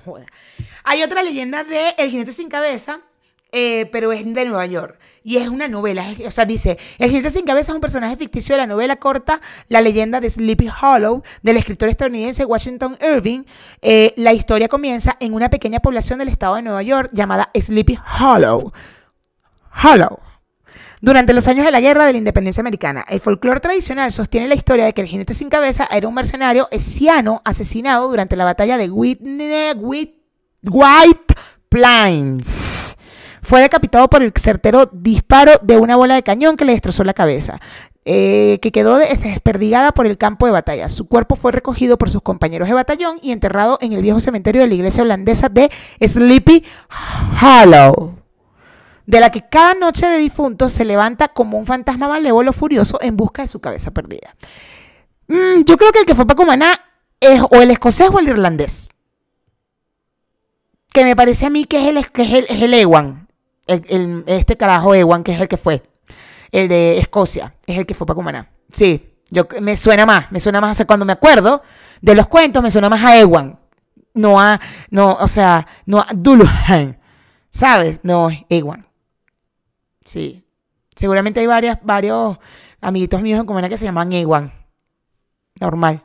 Joda. 0.05 0.27
Hay 0.83 1.05
otra 1.05 1.23
leyenda 1.23 1.63
de 1.63 1.91
El 1.97 2.11
jinete 2.11 2.33
sin 2.33 2.49
cabeza 2.49 3.01
eh, 3.53 3.87
pero 3.93 4.13
es 4.13 4.25
de 4.25 4.45
Nueva 4.45 4.67
York. 4.67 4.99
Y 5.25 5.37
es 5.37 5.49
una 5.49 5.69
novela, 5.69 6.05
o 6.27 6.31
sea, 6.31 6.47
dice, 6.47 6.79
El 6.99 7.11
jinete 7.11 7.29
sin 7.29 7.45
cabeza 7.45 7.73
es 7.73 7.75
un 7.75 7.83
personaje 7.83 8.17
ficticio 8.17 8.55
de 8.55 8.63
la 8.63 8.67
novela 8.67 8.97
corta 8.97 9.43
La 9.69 9.83
leyenda 9.83 10.21
de 10.21 10.31
Sleepy 10.31 10.69
Hollow, 10.81 11.23
del 11.43 11.59
escritor 11.59 11.91
estadounidense 11.91 12.47
Washington 12.47 12.97
Irving. 13.01 13.43
Eh, 13.83 14.15
la 14.17 14.33
historia 14.33 14.69
comienza 14.69 15.17
en 15.21 15.35
una 15.35 15.51
pequeña 15.51 15.81
población 15.81 16.19
del 16.19 16.29
estado 16.29 16.55
de 16.55 16.63
Nueva 16.63 16.83
York 16.83 17.11
llamada 17.13 17.51
Sleepy 17.55 17.99
Hollow. 18.21 18.73
Hollow. 19.85 20.19
Durante 21.01 21.33
los 21.35 21.47
años 21.47 21.65
de 21.67 21.71
la 21.73 21.81
Guerra 21.81 22.07
de 22.07 22.13
la 22.13 22.19
Independencia 22.19 22.61
Americana, 22.61 23.05
el 23.09 23.21
folclore 23.21 23.61
tradicional 23.61 24.11
sostiene 24.13 24.49
la 24.49 24.55
historia 24.55 24.85
de 24.87 24.95
que 24.95 25.03
el 25.03 25.07
jinete 25.07 25.35
sin 25.35 25.49
cabeza 25.51 25.87
era 25.93 26.09
un 26.09 26.15
mercenario 26.15 26.69
esiano 26.71 27.43
asesinado 27.45 28.09
durante 28.09 28.35
la 28.35 28.45
batalla 28.45 28.79
de 28.79 28.91
Whitney- 28.91 29.75
Whit- 29.77 30.15
White 30.65 31.35
Plains. 31.69 32.78
Fue 33.49 33.63
decapitado 33.63 34.09
por 34.11 34.23
el 34.23 34.31
certero 34.37 34.91
disparo 34.93 35.53
de 35.63 35.79
una 35.79 35.97
bola 35.97 36.17
de 36.17 36.23
cañón 36.23 36.59
que 36.59 36.67
le 36.67 36.73
destrozó 36.73 37.03
la 37.03 37.15
cabeza, 37.15 37.59
eh, 38.05 38.59
que 38.61 38.71
quedó 38.73 38.99
de- 38.99 39.07
desperdigada 39.17 39.93
por 39.93 40.07
el 40.07 40.19
campo 40.19 40.45
de 40.45 40.53
batalla. 40.53 40.91
Su 40.91 41.09
cuerpo 41.09 41.35
fue 41.35 41.51
recogido 41.53 41.97
por 41.97 42.11
sus 42.11 42.21
compañeros 42.21 42.69
de 42.69 42.75
batallón 42.75 43.19
y 43.23 43.33
enterrado 43.33 43.79
en 43.81 43.95
el 43.95 44.03
viejo 44.03 44.21
cementerio 44.21 44.61
de 44.61 44.69
la 44.69 44.75
iglesia 44.75 45.03
holandesa 45.03 45.49
de 45.49 45.71
Sleepy 46.07 46.63
Hollow 47.41 48.17
de 49.07 49.21
la 49.21 49.31
que 49.31 49.41
cada 49.49 49.73
noche 49.73 50.07
de 50.07 50.19
difunto 50.19 50.69
se 50.69 50.85
levanta 50.85 51.29
como 51.29 51.57
un 51.57 51.65
fantasma 51.65 52.07
malévolo 52.07 52.53
furioso 52.53 52.99
en 53.01 53.17
busca 53.17 53.41
de 53.41 53.49
su 53.49 53.61
cabeza 53.61 53.91
perdida. 53.93 54.37
Mm, 55.27 55.63
yo 55.65 55.79
creo 55.79 55.91
que 55.93 56.01
el 56.01 56.05
que 56.05 56.15
fue 56.15 56.27
para 56.27 56.37
Cumaná 56.37 56.75
es 57.19 57.41
o 57.51 57.63
el 57.63 57.71
escocés 57.71 58.11
o 58.11 58.19
el 58.19 58.29
irlandés. 58.29 58.91
Que 60.93 61.05
me 61.05 61.17
parece 61.17 61.47
a 61.47 61.51
mí 61.51 61.65
que 61.65 61.79
es 61.81 61.87
el, 61.87 62.11
que 62.11 62.23
es 62.23 62.33
el, 62.35 62.47
es 62.51 62.61
el 62.61 62.75
Ewan. 62.75 63.28
El- 63.69 64.25
este 64.27 64.57
carajo 64.57 64.95
Ewan, 64.95 65.23
que 65.23 65.33
es 65.33 65.41
el 65.41 65.47
que 65.49 65.57
fue. 65.57 65.83
El 66.51 66.69
de 66.69 66.99
Escocia, 66.99 67.55
es 67.67 67.79
el 67.79 67.87
que 67.87 67.95
fue 67.95 68.07
para 68.07 68.17
Cumaná. 68.17 68.51
Sí, 68.73 69.15
yo, 69.31 69.47
me 69.61 69.77
suena 69.77 70.07
más, 70.07 70.33
me 70.33 70.41
suena 70.41 70.61
más, 70.61 70.73
o 70.73 70.75
sea, 70.75 70.87
cuando 70.87 71.05
me 71.05 71.13
acuerdo 71.13 71.63
de 72.01 72.15
los 72.15 72.27
cuentos, 72.27 72.63
me 72.63 72.71
suena 72.71 72.89
más 72.89 73.05
a 73.05 73.19
Ewan. 73.19 73.59
No 74.15 74.41
a, 74.41 74.59
no, 74.91 75.13
o 75.13 75.29
sea, 75.29 75.67
no 75.87 76.01
a 76.01 76.07
Duluhan. 76.15 76.99
¿Sabes? 77.51 78.01
No, 78.03 78.31
Ewan. 78.49 78.87
Sí. 80.05 80.45
Seguramente 80.97 81.41
hay 81.41 81.47
varias, 81.47 81.79
varios 81.83 82.39
amiguitos 82.81 83.21
míos 83.21 83.39
en 83.41 83.47
Comena 83.47 83.69
que 83.69 83.77
se 83.77 83.85
llaman 83.85 84.13
Ewan. 84.13 84.53
Normal. 85.61 86.03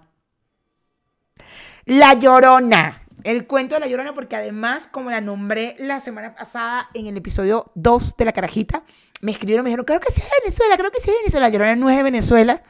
La 1.86 2.13
Llorona. 2.13 2.99
El 3.23 3.47
cuento 3.47 3.75
de 3.75 3.81
La 3.81 3.88
Llorona, 3.88 4.13
porque 4.13 4.36
además, 4.36 4.88
como 4.88 5.09
la 5.09 5.21
nombré 5.21 5.75
la 5.79 5.99
semana 5.99 6.36
pasada 6.36 6.89
en 6.93 7.07
el 7.07 7.15
episodio 7.15 7.71
2 7.75 8.17
de 8.17 8.25
La 8.25 8.33
Carajita, 8.33 8.83
me 9.21 9.31
escribieron, 9.31 9.63
me 9.63 9.69
dijeron, 9.69 9.86
creo 9.86 10.01
que 10.01 10.12
sí 10.12 10.19
es 10.21 10.27
de 10.27 10.36
Venezuela, 10.43 10.77
creo 10.77 10.91
que 10.91 10.99
sí 10.99 11.09
es 11.09 11.15
de 11.15 11.21
Venezuela. 11.21 11.47
La 11.47 11.53
Llorona 11.53 11.75
no 11.75 11.89
es 11.89 11.97
de 11.97 12.03
Venezuela. 12.03 12.63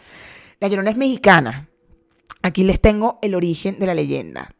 La 0.59 0.67
Llorona 0.67 0.91
es 0.91 0.97
mexicana. 0.97 1.67
Aquí 2.43 2.63
les 2.63 2.79
tengo 2.79 3.17
el 3.23 3.33
origen 3.33 3.79
de 3.79 3.87
la 3.87 3.95
leyenda. 3.95 4.53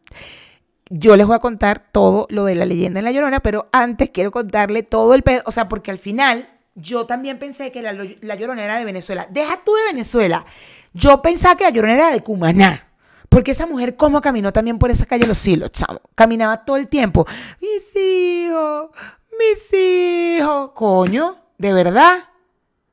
Yo 0.90 1.16
les 1.16 1.28
voy 1.28 1.36
a 1.36 1.40
contar 1.40 1.92
todo 1.92 2.26
lo 2.30 2.46
de 2.46 2.56
la 2.56 2.66
leyenda 2.66 3.00
en 3.00 3.06
La 3.06 3.12
Llorona, 3.12 3.42
pero 3.42 3.70
antes 3.72 4.10
quiero 4.10 4.32
contarle 4.32 4.82
todo 4.82 5.14
el 5.14 5.22
pedo, 5.22 5.44
o 5.46 5.52
sea, 5.52 5.68
porque 5.68 5.92
al 5.92 6.00
final 6.00 6.50
yo 6.76 7.06
también 7.06 7.38
pensé 7.38 7.72
que 7.72 7.84
la, 7.84 7.94
la 7.94 8.36
Llorona 8.36 8.64
era 8.64 8.78
de 8.78 8.86
Venezuela. 8.86 9.28
Deja 9.30 9.60
tú 9.64 9.74
de 9.76 9.92
Venezuela. 9.92 10.46
Yo 10.94 11.22
pensaba 11.22 11.56
que 11.56 11.64
la 11.66 11.70
Llorona 11.70 11.94
era 11.94 12.12
de 12.12 12.22
Cumaná. 12.22 12.88
Porque 13.34 13.50
esa 13.50 13.66
mujer, 13.66 13.96
¿cómo 13.96 14.22
caminó 14.22 14.54
también 14.54 14.78
por 14.78 14.92
esa 14.92 15.08
calle 15.08 15.26
Los 15.26 15.40
Silos, 15.40 15.72
chamo? 15.72 16.00
Caminaba 16.14 16.64
todo 16.64 16.78
el 16.78 16.88
tiempo. 16.88 17.26
Mis 17.60 17.96
hijos, 17.96 18.92
mis 19.40 19.74
hijos. 19.74 20.72
Coño, 20.76 21.38
¿de 21.58 21.74
verdad? 21.74 22.30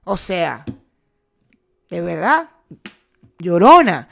O 0.03 0.17
sea, 0.17 0.65
¿de 1.91 2.01
verdad? 2.01 2.49
Llorona. 3.39 4.09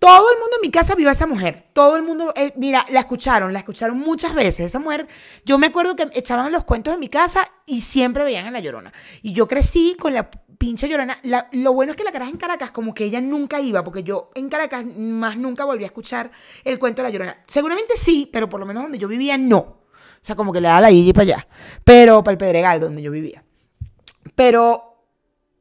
Todo 0.00 0.32
el 0.32 0.40
mundo 0.40 0.56
en 0.56 0.62
mi 0.62 0.72
casa 0.72 0.96
vio 0.96 1.08
a 1.08 1.12
esa 1.12 1.28
mujer. 1.28 1.68
Todo 1.72 1.96
el 1.96 2.02
mundo, 2.02 2.32
eh, 2.34 2.52
mira, 2.56 2.84
la 2.90 2.98
escucharon, 2.98 3.52
la 3.52 3.60
escucharon 3.60 4.00
muchas 4.00 4.34
veces. 4.34 4.66
Esa 4.66 4.80
mujer, 4.80 5.06
yo 5.44 5.58
me 5.58 5.68
acuerdo 5.68 5.94
que 5.94 6.08
echaban 6.14 6.50
los 6.50 6.64
cuentos 6.64 6.92
en 6.92 6.98
mi 6.98 7.08
casa 7.08 7.48
y 7.66 7.82
siempre 7.82 8.24
veían 8.24 8.46
a 8.46 8.50
la 8.50 8.58
llorona. 8.58 8.92
Y 9.22 9.32
yo 9.32 9.46
crecí 9.46 9.96
con 9.96 10.12
la 10.12 10.28
pinche 10.58 10.88
llorona. 10.88 11.16
Lo 11.52 11.72
bueno 11.72 11.92
es 11.92 11.96
que 11.96 12.04
la 12.04 12.12
caraja 12.12 12.30
en 12.30 12.36
Caracas, 12.36 12.70
como 12.72 12.92
que 12.92 13.04
ella 13.04 13.20
nunca 13.20 13.60
iba, 13.60 13.82
porque 13.84 14.02
yo 14.02 14.30
en 14.34 14.48
Caracas 14.48 14.84
más 14.84 15.36
nunca 15.36 15.64
volví 15.64 15.84
a 15.84 15.86
escuchar 15.86 16.30
el 16.64 16.78
cuento 16.78 17.02
de 17.02 17.08
la 17.08 17.12
llorona. 17.12 17.42
Seguramente 17.46 17.94
sí, 17.96 18.28
pero 18.32 18.48
por 18.48 18.60
lo 18.60 18.66
menos 18.66 18.82
donde 18.82 18.98
yo 18.98 19.08
vivía 19.08 19.38
no. 19.38 19.58
O 19.58 20.20
sea, 20.20 20.34
como 20.34 20.52
que 20.52 20.60
le 20.60 20.68
daba 20.68 20.80
la 20.80 20.90
y 20.90 21.12
para 21.12 21.22
allá. 21.22 21.48
Pero 21.84 22.22
para 22.22 22.32
el 22.32 22.38
Pedregal, 22.38 22.80
donde 22.80 23.02
yo 23.02 23.10
vivía. 23.10 23.44
Pero 24.34 25.04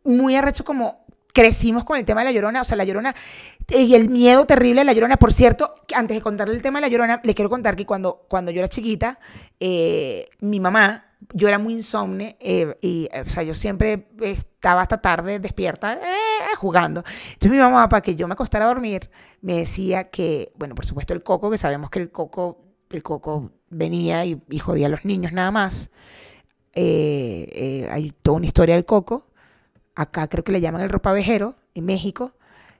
muy 0.04 0.36
arrecho 0.36 0.64
como 0.64 1.06
crecimos 1.34 1.84
con 1.84 1.98
el 1.98 2.06
tema 2.06 2.22
de 2.22 2.26
la 2.26 2.32
llorona, 2.32 2.64
o 2.64 2.66
sea, 2.66 2.76
la 2.78 2.84
llorona 2.84 3.14
y 3.68 3.94
el 3.94 4.10
miedo 4.10 4.46
terrible 4.46 4.82
de 4.82 4.86
la 4.86 4.94
llorona. 4.94 5.18
Por 5.18 5.32
cierto, 5.32 5.76
antes 5.94 6.18
de 6.18 6.22
contarle 6.22 6.56
el 6.56 6.64
tema 6.64 6.80
de 6.80 6.88
la 6.88 6.88
llorona, 6.88 7.22
le 7.24 7.36
quiero 7.36 7.50
contar 7.50 7.76
que 7.76 7.86
cuando, 7.86 8.26
cuando 8.28 8.50
yo 8.50 8.60
era 8.60 8.70
chiquita, 8.70 9.20
eh, 9.60 10.28
mi 10.40 10.60
mamá, 10.60 11.07
yo 11.34 11.48
era 11.48 11.60
muy 11.60 11.74
insomne 11.76 12.38
eh, 12.40 12.76
y, 12.82 13.10
eh, 13.12 13.24
o 13.26 13.30
sea, 13.30 13.44
yo 13.44 13.54
siempre 13.54 14.08
estaba 14.22 14.82
hasta 14.82 15.02
tarde 15.02 15.40
despierta 15.40 15.94
eh, 15.96 16.56
jugando. 16.58 17.04
Entonces 17.34 17.52
mi 17.52 17.58
mamá, 17.58 17.90
para 17.90 18.02
que 18.02 18.16
yo 18.16 18.28
me 18.28 18.34
acostara 18.34 18.66
a 18.66 18.70
dormir, 18.70 19.10
me 19.42 19.58
decía 19.58 20.10
que, 20.10 20.52
bueno, 20.58 20.76
por 20.76 20.86
supuesto 20.86 21.14
el 21.14 21.24
coco, 21.24 21.50
que 21.52 21.58
sabemos 21.58 21.90
que 21.90 22.00
el 22.00 22.12
coco, 22.12 22.66
el 22.90 23.04
coco 23.04 23.52
venía 23.70 24.26
y, 24.26 24.42
y 24.50 24.60
jodía 24.60 24.88
a 24.88 24.90
los 24.90 25.06
niños 25.06 25.34
nada 25.34 25.52
más. 25.52 25.92
Hay 26.76 28.14
toda 28.22 28.38
una 28.38 28.46
historia 28.46 28.76
del 28.76 28.86
coco. 28.86 29.28
Acá 29.96 30.28
creo 30.28 30.44
que 30.44 30.52
le 30.52 30.62
llaman 30.62 30.82
el 30.82 30.90
ropavejero 30.90 31.56
en 31.76 31.86
México. 31.86 32.34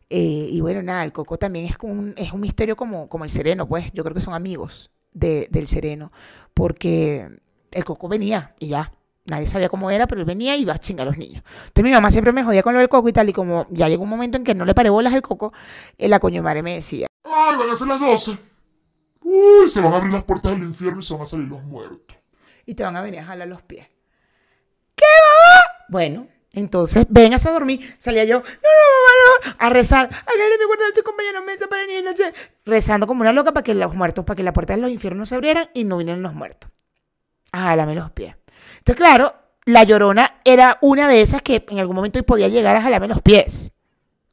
Y 0.10 0.62
bueno, 0.62 0.82
nada, 0.84 1.04
el 1.04 1.12
coco 1.14 1.38
también 1.38 1.66
es 1.66 1.76
un, 1.82 2.14
es 2.18 2.32
un 2.34 2.42
misterio 2.42 2.76
como, 2.76 3.10
como 3.10 3.24
el 3.26 3.30
sereno, 3.30 3.68
pues. 3.68 3.92
Yo 3.94 4.04
creo 4.04 4.14
que 4.16 4.22
son 4.22 4.34
amigos 4.34 4.92
de- 5.14 5.48
del 5.52 5.68
sereno. 5.68 6.12
Porque 6.54 7.30
el 7.78 7.86
coco 7.86 8.08
venía 8.08 8.56
y 8.60 8.68
ya. 8.70 8.92
Nadie 9.26 9.46
sabía 9.46 9.68
cómo 9.68 9.92
era, 9.92 10.08
pero 10.08 10.22
él 10.22 10.26
venía 10.26 10.56
y 10.56 10.62
iba 10.62 10.74
a 10.74 10.78
chingar 10.78 11.06
a 11.06 11.10
los 11.10 11.18
niños. 11.18 11.44
Entonces 11.68 11.84
mi 11.84 11.92
mamá 11.92 12.10
siempre 12.12 12.32
me 12.32 12.44
jodía 12.44 12.64
con 12.64 12.74
lo 12.74 12.80
del 12.80 12.88
coco 12.90 13.10
y 13.10 13.14
tal. 13.14 13.28
Y 13.30 13.34
como 13.34 13.68
ya 13.70 13.90
llegó 13.90 14.04
un 14.04 14.10
momento 14.10 14.38
en 14.38 14.44
que 14.44 14.56
no 14.56 14.64
le 14.66 14.74
paré 14.74 14.90
bolas 14.90 15.14
al 15.14 15.22
coco, 15.22 15.54
eh, 15.98 16.08
la 16.08 16.20
coño 16.20 16.42
madre 16.42 16.64
me 16.64 16.76
decía, 16.76 17.08
Ay, 17.24 17.58
van 17.58 17.70
a 17.70 17.76
ser 17.76 17.88
las 17.88 18.00
12. 18.00 18.38
Uy, 19.22 19.68
se 19.68 19.82
van 19.82 19.94
a 19.94 19.98
abrir 19.98 20.14
las 20.14 20.24
puertas 20.24 20.54
del 20.54 20.64
infierno 20.64 21.02
y 21.02 21.04
se 21.04 21.14
van 21.14 21.24
a 21.24 21.26
salir 21.26 21.48
los 21.48 21.62
muertos. 21.64 22.18
y 22.66 22.74
te 22.74 22.84
van 22.84 22.96
a 22.96 23.02
venir 23.02 23.20
a 23.20 23.26
jalar 23.26 23.48
los 23.48 23.62
pies. 23.62 23.88
¿Qué 24.96 25.06
mamá? 25.06 25.62
Bueno, 25.90 26.28
entonces 26.54 27.06
véngase 27.10 27.50
a 27.50 27.52
dormir. 27.52 27.96
Salía 27.98 28.24
yo, 28.24 28.40
no, 28.40 28.44
no, 28.44 29.44
mamá, 29.44 29.56
no, 29.60 29.66
a 29.66 29.70
rezar. 29.70 30.06
Agarré 30.08 30.58
mi 30.60 30.66
cuarto 30.66 30.86
de 30.96 31.04
compañeros 31.04 31.46
mesa 31.46 31.68
para 31.68 31.86
ni 31.86 31.94
de 31.94 32.02
noche. 32.02 32.34
Rezando 32.66 33.06
como 33.08 33.22
una 33.22 33.34
loca 33.34 33.52
para 33.54 33.64
que 33.64 33.76
los 33.76 33.94
muertos, 33.94 34.26
para 34.26 34.36
que 34.36 34.44
la 34.44 34.54
puerta 34.54 34.74
de 34.76 34.82
los 34.82 34.90
infiernos 34.90 35.30
se 35.30 35.36
abrieran 35.36 35.68
y 35.74 35.84
no 35.84 35.98
vinieran 35.98 36.24
los 36.24 36.34
muertos. 36.34 36.72
A 37.58 37.70
jalarme 37.70 37.96
los 37.96 38.12
pies. 38.12 38.36
Entonces, 38.78 38.96
claro, 38.96 39.34
la 39.66 39.84
llorona 39.84 40.36
era 40.46 40.78
una 40.82 41.08
de 41.08 41.22
esas 41.22 41.42
que 41.42 41.66
en 41.68 41.80
algún 41.80 41.96
momento 41.96 42.22
podía 42.24 42.48
llegar 42.48 42.76
a 42.76 42.82
jalarme 42.82 43.08
los 43.08 43.22
pies. 43.22 43.72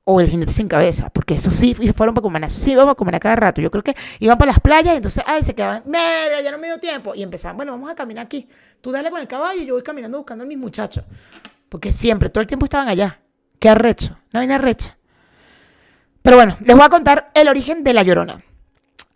O 0.04 0.20
el 0.20 0.28
jinete 0.28 0.52
sin 0.52 0.68
cabeza, 0.68 1.08
porque 1.08 1.34
eso 1.34 1.50
sí 1.50 1.74
fueron 1.74 2.14
para 2.14 2.22
Cumaná, 2.22 2.48
eso 2.48 2.60
sí 2.60 2.72
iban 2.72 2.84
para 2.84 2.94
Cumaná 2.94 3.18
cada 3.18 3.36
rato. 3.36 3.62
Yo 3.62 3.70
creo 3.70 3.82
que 3.82 3.96
iban 4.20 4.36
para 4.36 4.52
las 4.52 4.60
playas 4.60 4.92
y 4.92 4.96
entonces, 4.98 5.24
ay, 5.26 5.42
se 5.42 5.54
quedaban, 5.54 5.82
mira, 5.86 6.42
ya 6.42 6.50
no 6.50 6.58
me 6.58 6.66
dio 6.66 6.76
tiempo. 6.76 7.14
Y 7.14 7.22
empezaban, 7.22 7.56
bueno, 7.56 7.72
vamos 7.72 7.90
a 7.90 7.94
caminar 7.94 8.26
aquí. 8.26 8.46
Tú 8.82 8.90
dale 8.90 9.10
con 9.10 9.22
el 9.22 9.26
caballo 9.26 9.62
y 9.62 9.64
yo 9.64 9.72
voy 9.72 9.82
caminando 9.82 10.18
buscando 10.18 10.44
a 10.44 10.46
mis 10.46 10.58
muchachos. 10.58 11.04
Porque 11.70 11.90
siempre, 11.90 12.28
todo 12.28 12.42
el 12.42 12.46
tiempo 12.46 12.66
estaban 12.66 12.88
allá. 12.88 13.20
Qué 13.58 13.70
arrecho, 13.70 14.18
una 14.30 14.40
vaina 14.40 14.56
arrecha. 14.56 14.98
Pero 16.20 16.36
bueno, 16.36 16.58
les 16.60 16.76
voy 16.76 16.84
a 16.84 16.90
contar 16.90 17.30
el 17.34 17.48
origen 17.48 17.82
de 17.82 17.94
la 17.94 18.02
llorona. 18.02 18.44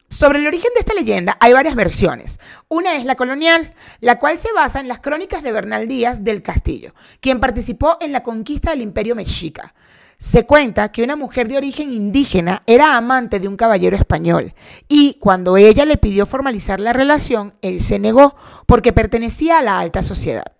Sobre 0.08 0.38
el 0.38 0.46
origen 0.46 0.70
de 0.74 0.80
esta 0.80 0.94
leyenda 0.94 1.36
hay 1.38 1.52
varias 1.52 1.74
versiones. 1.74 2.40
Una 2.68 2.96
es 2.96 3.04
la 3.04 3.14
colonial, 3.14 3.74
la 4.00 4.18
cual 4.18 4.38
se 4.38 4.52
basa 4.54 4.80
en 4.80 4.88
las 4.88 5.00
crónicas 5.00 5.42
de 5.42 5.52
Bernal 5.52 5.86
Díaz 5.86 6.24
del 6.24 6.42
Castillo, 6.42 6.94
quien 7.20 7.40
participó 7.40 7.98
en 8.00 8.12
la 8.12 8.22
conquista 8.22 8.70
del 8.70 8.80
imperio 8.80 9.14
mexica. 9.14 9.74
Se 10.16 10.46
cuenta 10.46 10.90
que 10.90 11.02
una 11.04 11.14
mujer 11.14 11.46
de 11.46 11.58
origen 11.58 11.92
indígena 11.92 12.62
era 12.66 12.96
amante 12.96 13.38
de 13.38 13.46
un 13.46 13.56
caballero 13.56 13.96
español 13.96 14.54
y 14.88 15.14
cuando 15.20 15.56
ella 15.56 15.84
le 15.84 15.96
pidió 15.98 16.26
formalizar 16.26 16.80
la 16.80 16.92
relación, 16.92 17.54
él 17.62 17.80
se 17.80 17.98
negó 17.98 18.34
porque 18.66 18.92
pertenecía 18.92 19.58
a 19.58 19.62
la 19.62 19.78
alta 19.78 20.02
sociedad. 20.02 20.56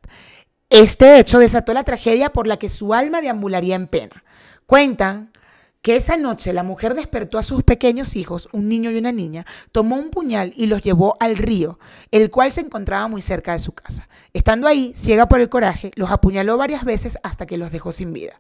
Este 0.71 1.19
hecho 1.19 1.39
desató 1.39 1.73
la 1.73 1.83
tragedia 1.83 2.31
por 2.31 2.47
la 2.47 2.59
que 2.59 2.69
su 2.69 2.93
alma 2.93 3.23
deambularía 3.23 3.75
en 3.75 3.89
pena. 3.89 4.23
Cuentan 4.67 5.33
que 5.83 5.97
esa 5.97 6.17
noche 6.17 6.53
la 6.53 6.63
mujer 6.63 6.95
despertó 6.95 7.39
a 7.39 7.43
sus 7.43 7.63
pequeños 7.63 8.17
hijos, 8.17 8.49
un 8.53 8.69
niño 8.69 8.91
y 8.91 8.99
una 8.99 9.13
niña, 9.13 9.47
tomó 9.73 9.97
un 9.97 10.11
puñal 10.11 10.53
y 10.57 10.67
los 10.67 10.83
llevó 10.83 11.17
al 11.21 11.37
río, 11.37 11.79
el 12.11 12.31
cual 12.31 12.53
se 12.53 12.63
encontraba 12.63 13.09
muy 13.09 13.23
cerca 13.23 13.53
de 13.53 13.59
su 13.59 13.73
casa. 13.73 14.09
Estando 14.33 14.67
ahí, 14.69 14.93
ciega 14.95 15.29
por 15.29 15.41
el 15.41 15.49
coraje, 15.49 15.91
los 15.95 16.11
apuñaló 16.11 16.57
varias 16.57 16.85
veces 16.85 17.19
hasta 17.23 17.47
que 17.47 17.59
los 17.59 17.71
dejó 17.71 17.93
sin 17.93 18.13
vida. 18.13 18.39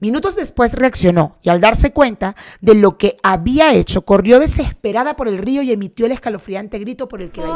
Minutos 0.00 0.34
después 0.34 0.72
reaccionó 0.72 1.38
y 1.42 1.48
al 1.50 1.60
darse 1.60 1.92
cuenta 1.92 2.34
de 2.60 2.74
lo 2.74 2.98
que 2.98 3.16
había 3.22 3.72
hecho, 3.72 4.02
corrió 4.02 4.40
desesperada 4.40 5.14
por 5.14 5.28
el 5.28 5.38
río 5.38 5.62
y 5.62 5.70
emitió 5.70 6.06
el 6.06 6.12
escalofriante 6.12 6.80
grito 6.80 7.06
por 7.06 7.22
el 7.22 7.30
que 7.30 7.40
la 7.40 7.46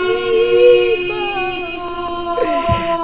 identificó. 0.00 0.81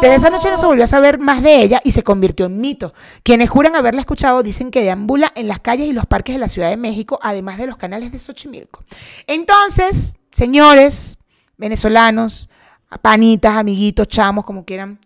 Desde 0.00 0.14
esa 0.14 0.30
noche 0.30 0.48
no 0.48 0.58
se 0.58 0.66
volvió 0.66 0.84
a 0.84 0.88
saber 0.88 1.18
más 1.18 1.42
de 1.42 1.60
ella 1.60 1.80
y 1.82 1.90
se 1.90 2.04
convirtió 2.04 2.46
en 2.46 2.60
mito. 2.60 2.94
Quienes 3.24 3.50
juran 3.50 3.74
haberla 3.74 4.00
escuchado 4.00 4.44
dicen 4.44 4.70
que 4.70 4.82
deambula 4.82 5.32
en 5.34 5.48
las 5.48 5.58
calles 5.58 5.88
y 5.88 5.92
los 5.92 6.06
parques 6.06 6.36
de 6.36 6.38
la 6.38 6.48
Ciudad 6.48 6.70
de 6.70 6.76
México, 6.76 7.18
además 7.20 7.58
de 7.58 7.66
los 7.66 7.76
canales 7.76 8.12
de 8.12 8.18
Xochimilco. 8.20 8.84
Entonces, 9.26 10.18
señores 10.30 11.18
venezolanos, 11.56 12.48
panitas, 13.02 13.56
amiguitos, 13.56 14.06
chamos, 14.06 14.44
como 14.44 14.64
quieran, 14.64 15.00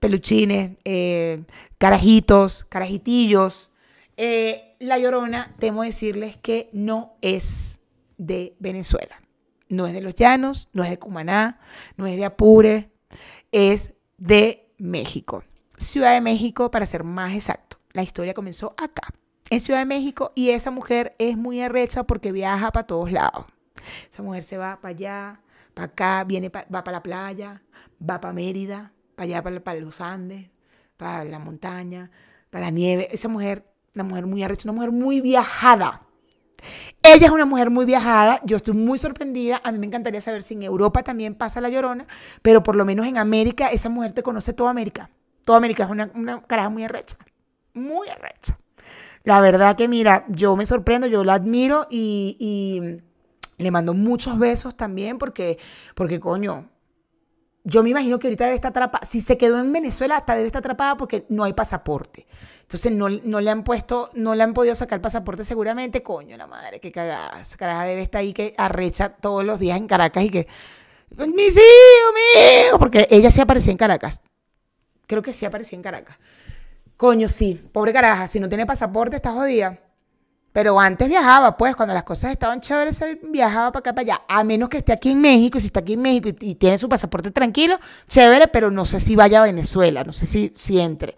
peluchines, 0.00 0.72
eh, 0.84 1.44
carajitos, 1.78 2.66
carajitillos, 2.68 3.72
eh, 4.16 4.74
La 4.80 4.98
Llorona, 4.98 5.54
temo 5.60 5.84
decirles 5.84 6.36
que 6.36 6.68
no 6.72 7.14
es 7.22 7.80
de 8.18 8.56
Venezuela. 8.58 9.22
No 9.68 9.86
es 9.86 9.92
de 9.92 10.00
los 10.00 10.14
llanos, 10.14 10.68
no 10.72 10.82
es 10.82 10.90
de 10.90 10.98
Cumaná, 10.98 11.60
no 11.96 12.06
es 12.06 12.16
de 12.16 12.24
Apure, 12.24 12.90
es 13.52 13.94
de 14.18 14.72
México. 14.78 15.44
Ciudad 15.76 16.14
de 16.14 16.20
México, 16.20 16.70
para 16.70 16.86
ser 16.86 17.04
más 17.04 17.34
exacto. 17.34 17.78
La 17.92 18.02
historia 18.02 18.34
comenzó 18.34 18.74
acá, 18.76 19.08
en 19.50 19.60
Ciudad 19.60 19.80
de 19.80 19.86
México, 19.86 20.32
y 20.34 20.50
esa 20.50 20.70
mujer 20.70 21.14
es 21.18 21.36
muy 21.36 21.60
arrecha 21.60 22.04
porque 22.04 22.32
viaja 22.32 22.72
para 22.72 22.86
todos 22.86 23.12
lados. 23.12 23.46
Esa 24.10 24.22
mujer 24.22 24.42
se 24.42 24.58
va 24.58 24.80
para 24.80 24.90
allá, 24.90 25.40
para 25.74 25.86
acá, 25.86 26.24
viene 26.24 26.48
va 26.48 26.84
para 26.84 26.92
la 26.92 27.02
playa, 27.02 27.62
va 28.02 28.20
para 28.20 28.32
Mérida, 28.32 28.92
para 29.14 29.24
allá, 29.24 29.62
para 29.62 29.80
los 29.80 30.00
Andes, 30.00 30.50
para 30.96 31.24
la 31.24 31.38
montaña, 31.38 32.10
para 32.50 32.66
la 32.66 32.70
nieve. 32.70 33.08
Esa 33.10 33.28
mujer, 33.28 33.66
una 33.94 34.04
mujer 34.04 34.26
muy 34.26 34.42
arrecha, 34.42 34.68
una 34.68 34.72
mujer 34.72 34.92
muy 34.92 35.20
viajada. 35.20 36.02
Ella 37.02 37.26
es 37.26 37.32
una 37.32 37.44
mujer 37.44 37.70
muy 37.70 37.84
viajada, 37.84 38.40
yo 38.44 38.56
estoy 38.56 38.74
muy 38.74 38.98
sorprendida, 38.98 39.60
a 39.62 39.70
mí 39.70 39.78
me 39.78 39.86
encantaría 39.86 40.20
saber 40.20 40.42
si 40.42 40.54
en 40.54 40.62
Europa 40.64 41.02
también 41.02 41.34
pasa 41.34 41.60
la 41.60 41.68
llorona, 41.68 42.06
pero 42.42 42.62
por 42.62 42.74
lo 42.74 42.84
menos 42.84 43.06
en 43.06 43.18
América 43.18 43.68
esa 43.68 43.88
mujer 43.88 44.12
te 44.12 44.22
conoce 44.22 44.52
toda 44.52 44.70
América. 44.70 45.10
Toda 45.44 45.58
América 45.58 45.84
es 45.84 45.90
una, 45.90 46.10
una 46.14 46.42
caraja 46.42 46.68
muy 46.68 46.82
arrecha, 46.82 47.16
muy 47.74 48.08
arrecha. 48.08 48.58
La 49.22 49.40
verdad 49.40 49.76
que 49.76 49.88
mira, 49.88 50.24
yo 50.28 50.56
me 50.56 50.66
sorprendo, 50.66 51.06
yo 51.06 51.24
la 51.24 51.34
admiro 51.34 51.86
y, 51.90 52.36
y 52.40 53.02
le 53.62 53.70
mando 53.70 53.94
muchos 53.94 54.38
besos 54.38 54.76
también 54.76 55.18
porque, 55.18 55.58
porque 55.94 56.20
coño, 56.20 56.68
yo 57.64 57.82
me 57.82 57.90
imagino 57.90 58.18
que 58.18 58.28
ahorita 58.28 58.44
debe 58.44 58.54
estar 58.54 58.70
atrapada. 58.70 59.04
Si 59.04 59.20
se 59.20 59.36
quedó 59.36 59.58
en 59.58 59.72
Venezuela, 59.72 60.18
hasta 60.18 60.34
debe 60.36 60.46
estar 60.46 60.60
atrapada 60.60 60.96
porque 60.96 61.26
no 61.28 61.42
hay 61.42 61.52
pasaporte. 61.52 62.25
Entonces 62.66 62.90
no, 62.90 63.08
no 63.08 63.40
le 63.40 63.48
han 63.48 63.62
puesto, 63.62 64.10
no 64.14 64.34
le 64.34 64.42
han 64.42 64.52
podido 64.52 64.74
sacar 64.74 65.00
pasaporte 65.00 65.44
seguramente. 65.44 66.02
Coño, 66.02 66.36
la 66.36 66.48
madre, 66.48 66.80
qué 66.80 66.90
cagada. 66.90 67.40
Esa 67.40 67.56
caraja 67.56 67.84
debe 67.84 68.02
estar 68.02 68.20
ahí 68.20 68.32
que 68.32 68.54
arrecha 68.58 69.10
todos 69.10 69.44
los 69.44 69.60
días 69.60 69.78
en 69.78 69.86
Caracas 69.86 70.24
y 70.24 70.30
que. 70.30 70.48
Mis 71.16 71.56
hijos, 71.56 72.12
mi 72.12 72.66
hijo. 72.66 72.78
Porque 72.80 73.06
ella 73.08 73.30
sí 73.30 73.40
aparecía 73.40 73.70
en 73.70 73.78
Caracas. 73.78 74.20
Creo 75.06 75.22
que 75.22 75.32
sí 75.32 75.46
aparecía 75.46 75.76
en 75.76 75.84
Caracas. 75.84 76.16
Coño, 76.96 77.28
sí. 77.28 77.54
Pobre 77.72 77.92
caraja. 77.92 78.26
Si 78.26 78.40
no 78.40 78.48
tiene 78.48 78.66
pasaporte, 78.66 79.14
está 79.14 79.30
jodida. 79.30 79.78
Pero 80.52 80.80
antes 80.80 81.06
viajaba, 81.06 81.56
pues, 81.56 81.76
cuando 81.76 81.94
las 81.94 82.02
cosas 82.02 82.32
estaban 82.32 82.60
chéveres, 82.60 83.00
viajaba 83.22 83.70
para 83.70 83.80
acá, 83.80 83.92
para 83.94 84.02
allá. 84.02 84.22
A 84.26 84.42
menos 84.42 84.68
que 84.70 84.78
esté 84.78 84.92
aquí 84.92 85.10
en 85.12 85.20
México, 85.20 85.58
y 85.58 85.60
si 85.60 85.66
está 85.66 85.80
aquí 85.80 85.92
en 85.92 86.02
México 86.02 86.30
y, 86.30 86.50
y, 86.50 86.54
tiene 86.56 86.78
su 86.78 86.88
pasaporte 86.88 87.30
tranquilo, 87.30 87.78
chévere, 88.08 88.48
pero 88.48 88.72
no 88.72 88.86
sé 88.86 89.00
si 89.00 89.14
vaya 89.14 89.42
a 89.42 89.44
Venezuela, 89.44 90.02
no 90.02 90.12
sé 90.12 90.26
si, 90.26 90.52
si 90.56 90.80
entre. 90.80 91.14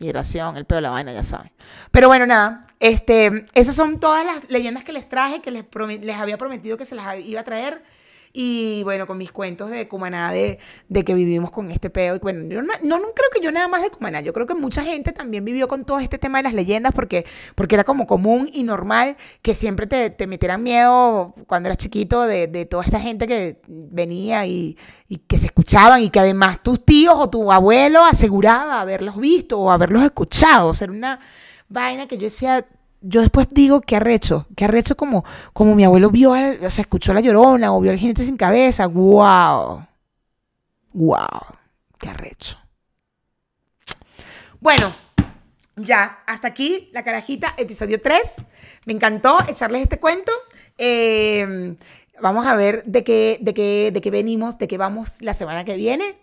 Migración, 0.00 0.56
el 0.56 0.64
pedo 0.64 0.80
la 0.80 0.90
vaina, 0.90 1.12
ya 1.12 1.22
saben. 1.22 1.52
Pero 1.90 2.08
bueno, 2.08 2.26
nada, 2.26 2.66
este, 2.80 3.44
esas 3.52 3.76
son 3.76 4.00
todas 4.00 4.24
las 4.24 4.48
leyendas 4.50 4.82
que 4.82 4.92
les 4.92 5.08
traje, 5.08 5.40
que 5.42 5.50
les, 5.50 5.64
les 6.00 6.16
había 6.16 6.38
prometido 6.38 6.78
que 6.78 6.86
se 6.86 6.94
las 6.94 7.18
iba 7.20 7.40
a 7.40 7.44
traer. 7.44 7.82
Y 8.32 8.82
bueno, 8.84 9.08
con 9.08 9.18
mis 9.18 9.32
cuentos 9.32 9.70
de 9.70 9.88
Cumaná, 9.88 10.30
de, 10.30 10.60
de 10.88 11.04
que 11.04 11.14
vivimos 11.14 11.50
con 11.50 11.70
este 11.70 11.90
peo. 11.90 12.14
Y 12.14 12.20
bueno, 12.20 12.44
yo 12.48 12.62
no, 12.62 12.72
no, 12.82 12.98
no, 12.98 13.12
creo 13.12 13.28
que 13.32 13.40
yo 13.40 13.50
nada 13.50 13.66
más 13.66 13.82
de 13.82 13.90
Cumaná. 13.90 14.20
Yo 14.20 14.32
creo 14.32 14.46
que 14.46 14.54
mucha 14.54 14.84
gente 14.84 15.10
también 15.10 15.44
vivió 15.44 15.66
con 15.66 15.84
todo 15.84 15.98
este 15.98 16.16
tema 16.16 16.38
de 16.38 16.44
las 16.44 16.54
leyendas 16.54 16.92
porque, 16.92 17.26
porque 17.56 17.74
era 17.74 17.82
como 17.82 18.06
común 18.06 18.48
y 18.52 18.62
normal 18.62 19.16
que 19.42 19.54
siempre 19.54 19.88
te, 19.88 20.10
te 20.10 20.28
metieran 20.28 20.62
miedo 20.62 21.34
cuando 21.48 21.68
eras 21.68 21.78
chiquito 21.78 22.22
de, 22.22 22.46
de 22.46 22.66
toda 22.66 22.84
esta 22.84 23.00
gente 23.00 23.26
que 23.26 23.60
venía 23.66 24.46
y, 24.46 24.78
y, 25.08 25.18
que 25.18 25.36
se 25.36 25.46
escuchaban 25.46 26.02
y 26.02 26.10
que 26.10 26.20
además 26.20 26.62
tus 26.62 26.84
tíos 26.84 27.14
o 27.16 27.28
tu 27.28 27.50
abuelo 27.50 28.04
aseguraba 28.04 28.80
haberlos 28.80 29.16
visto 29.16 29.58
o 29.58 29.72
haberlos 29.72 30.04
escuchado. 30.04 30.68
O 30.68 30.74
sea, 30.74 30.84
era 30.84 30.94
una 30.94 31.20
vaina 31.68 32.06
que 32.06 32.16
yo 32.16 32.24
decía, 32.24 32.64
yo 33.00 33.20
después 33.20 33.48
digo 33.50 33.80
que 33.80 33.96
arrecho, 33.96 34.46
que 34.56 34.64
arrecho 34.64 34.96
como, 34.96 35.24
como 35.52 35.74
mi 35.74 35.84
abuelo 35.84 36.10
vio, 36.10 36.32
o 36.32 36.70
sea, 36.70 36.82
escuchó 36.82 37.14
la 37.14 37.20
llorona 37.20 37.74
o 37.74 37.80
vio 37.80 37.90
al 37.90 37.98
jinete 37.98 38.22
sin 38.22 38.36
cabeza. 38.36 38.86
¡Wow! 38.86 39.86
¡Wow! 40.92 41.40
¡Qué 41.98 42.08
arrecho! 42.08 42.58
Bueno, 44.60 44.94
ya, 45.76 46.22
hasta 46.26 46.48
aquí 46.48 46.90
la 46.92 47.02
carajita, 47.02 47.54
episodio 47.56 48.00
3. 48.00 48.44
Me 48.84 48.92
encantó 48.92 49.38
echarles 49.48 49.82
este 49.82 49.98
cuento. 49.98 50.32
Eh, 50.76 51.76
vamos 52.20 52.46
a 52.46 52.54
ver 52.56 52.84
de 52.84 53.02
qué, 53.04 53.38
de, 53.40 53.54
qué, 53.54 53.90
de 53.92 54.00
qué 54.00 54.10
venimos, 54.10 54.58
de 54.58 54.68
qué 54.68 54.76
vamos 54.76 55.22
la 55.22 55.34
semana 55.34 55.64
que 55.64 55.76
viene. 55.76 56.18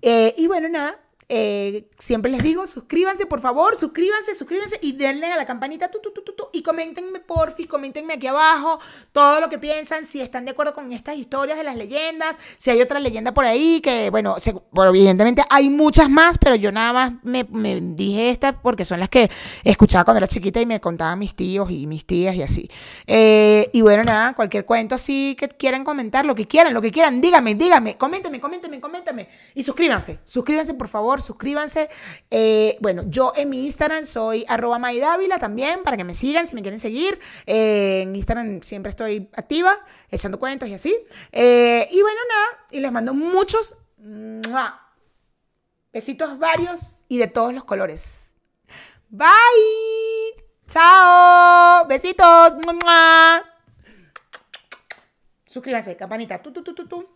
Eh, 0.00 0.34
y 0.38 0.46
bueno, 0.46 0.68
nada, 0.68 0.98
eh, 1.34 1.88
siempre 1.96 2.30
les 2.30 2.42
digo, 2.42 2.66
suscríbanse, 2.66 3.24
por 3.24 3.40
favor, 3.40 3.74
suscríbanse, 3.74 4.34
suscríbanse 4.34 4.78
y 4.82 4.92
denle 4.92 5.32
a 5.32 5.36
la 5.36 5.46
campanita 5.46 5.90
tu, 5.90 5.98
tu, 5.98 6.10
tu, 6.10 6.20
tu, 6.20 6.48
y 6.52 6.62
coméntenme, 6.62 7.20
porfi, 7.20 7.64
coméntenme 7.64 8.12
aquí 8.12 8.26
abajo 8.26 8.78
todo 9.12 9.40
lo 9.40 9.48
que 9.48 9.58
piensan, 9.58 10.04
si 10.04 10.20
están 10.20 10.44
de 10.44 10.50
acuerdo 10.50 10.74
con 10.74 10.92
estas 10.92 11.16
historias 11.16 11.56
de 11.56 11.64
las 11.64 11.74
leyendas, 11.74 12.38
si 12.58 12.68
hay 12.68 12.82
otra 12.82 13.00
leyenda 13.00 13.32
por 13.32 13.46
ahí, 13.46 13.80
que 13.80 14.10
bueno, 14.10 14.36
bueno 14.72 14.90
evidentemente 14.90 15.42
hay 15.48 15.70
muchas 15.70 16.10
más, 16.10 16.36
pero 16.36 16.54
yo 16.54 16.70
nada 16.70 16.92
más 16.92 17.12
me, 17.22 17.44
dije 17.80 18.28
esta 18.28 18.60
porque 18.60 18.84
son 18.84 19.00
las 19.00 19.08
que 19.08 19.30
escuchaba 19.64 20.04
cuando 20.04 20.18
era 20.18 20.28
chiquita 20.28 20.60
y 20.60 20.66
me 20.66 20.82
contaban 20.82 21.18
mis 21.18 21.34
tíos 21.34 21.70
y 21.70 21.86
mis 21.86 22.04
tías 22.04 22.34
y 22.34 22.42
así. 22.42 22.70
Eh, 23.06 23.70
y 23.72 23.80
bueno, 23.80 24.04
nada, 24.04 24.34
cualquier 24.34 24.66
cuento 24.66 24.96
así 24.96 25.34
que 25.38 25.48
quieran 25.48 25.82
comentar, 25.82 26.26
lo 26.26 26.34
que 26.34 26.46
quieran, 26.46 26.74
lo 26.74 26.82
que 26.82 26.92
quieran, 26.92 27.22
díganme, 27.22 27.54
díganme, 27.54 27.96
coméntenme, 27.96 28.38
coméntenme, 28.38 28.80
coméntenme 28.82 29.28
y 29.54 29.62
suscríbanse, 29.62 30.18
suscríbanse 30.26 30.74
por 30.74 30.88
suscríbanse. 31.22 31.88
Eh, 32.30 32.76
bueno, 32.80 33.04
yo 33.06 33.32
en 33.36 33.50
mi 33.50 33.64
Instagram 33.64 34.04
soy 34.04 34.44
arroba 34.48 34.78
maidávila 34.78 35.38
también, 35.38 35.82
para 35.82 35.96
que 35.96 36.04
me 36.04 36.14
sigan 36.14 36.46
si 36.46 36.54
me 36.54 36.62
quieren 36.62 36.80
seguir. 36.80 37.18
Eh, 37.46 38.02
en 38.02 38.14
Instagram 38.14 38.62
siempre 38.62 38.90
estoy 38.90 39.30
activa, 39.34 39.74
echando 40.10 40.38
cuentos 40.38 40.68
y 40.68 40.74
así. 40.74 40.96
Eh, 41.32 41.88
y 41.90 42.02
bueno, 42.02 42.20
nada, 42.28 42.66
y 42.70 42.80
les 42.80 42.92
mando 42.92 43.14
muchos 43.14 43.74
besitos 45.92 46.38
varios 46.38 47.04
y 47.08 47.18
de 47.18 47.28
todos 47.28 47.54
los 47.54 47.64
colores. 47.64 48.32
Bye. 49.08 50.42
Chao. 50.66 51.86
Besitos. 51.86 52.54
Suscríbanse, 55.46 55.96
campanita. 55.96 56.42
Tu, 56.42 56.50
tu, 56.50 56.62
tu, 56.62 56.74
tu, 56.74 56.88
tu. 56.88 57.08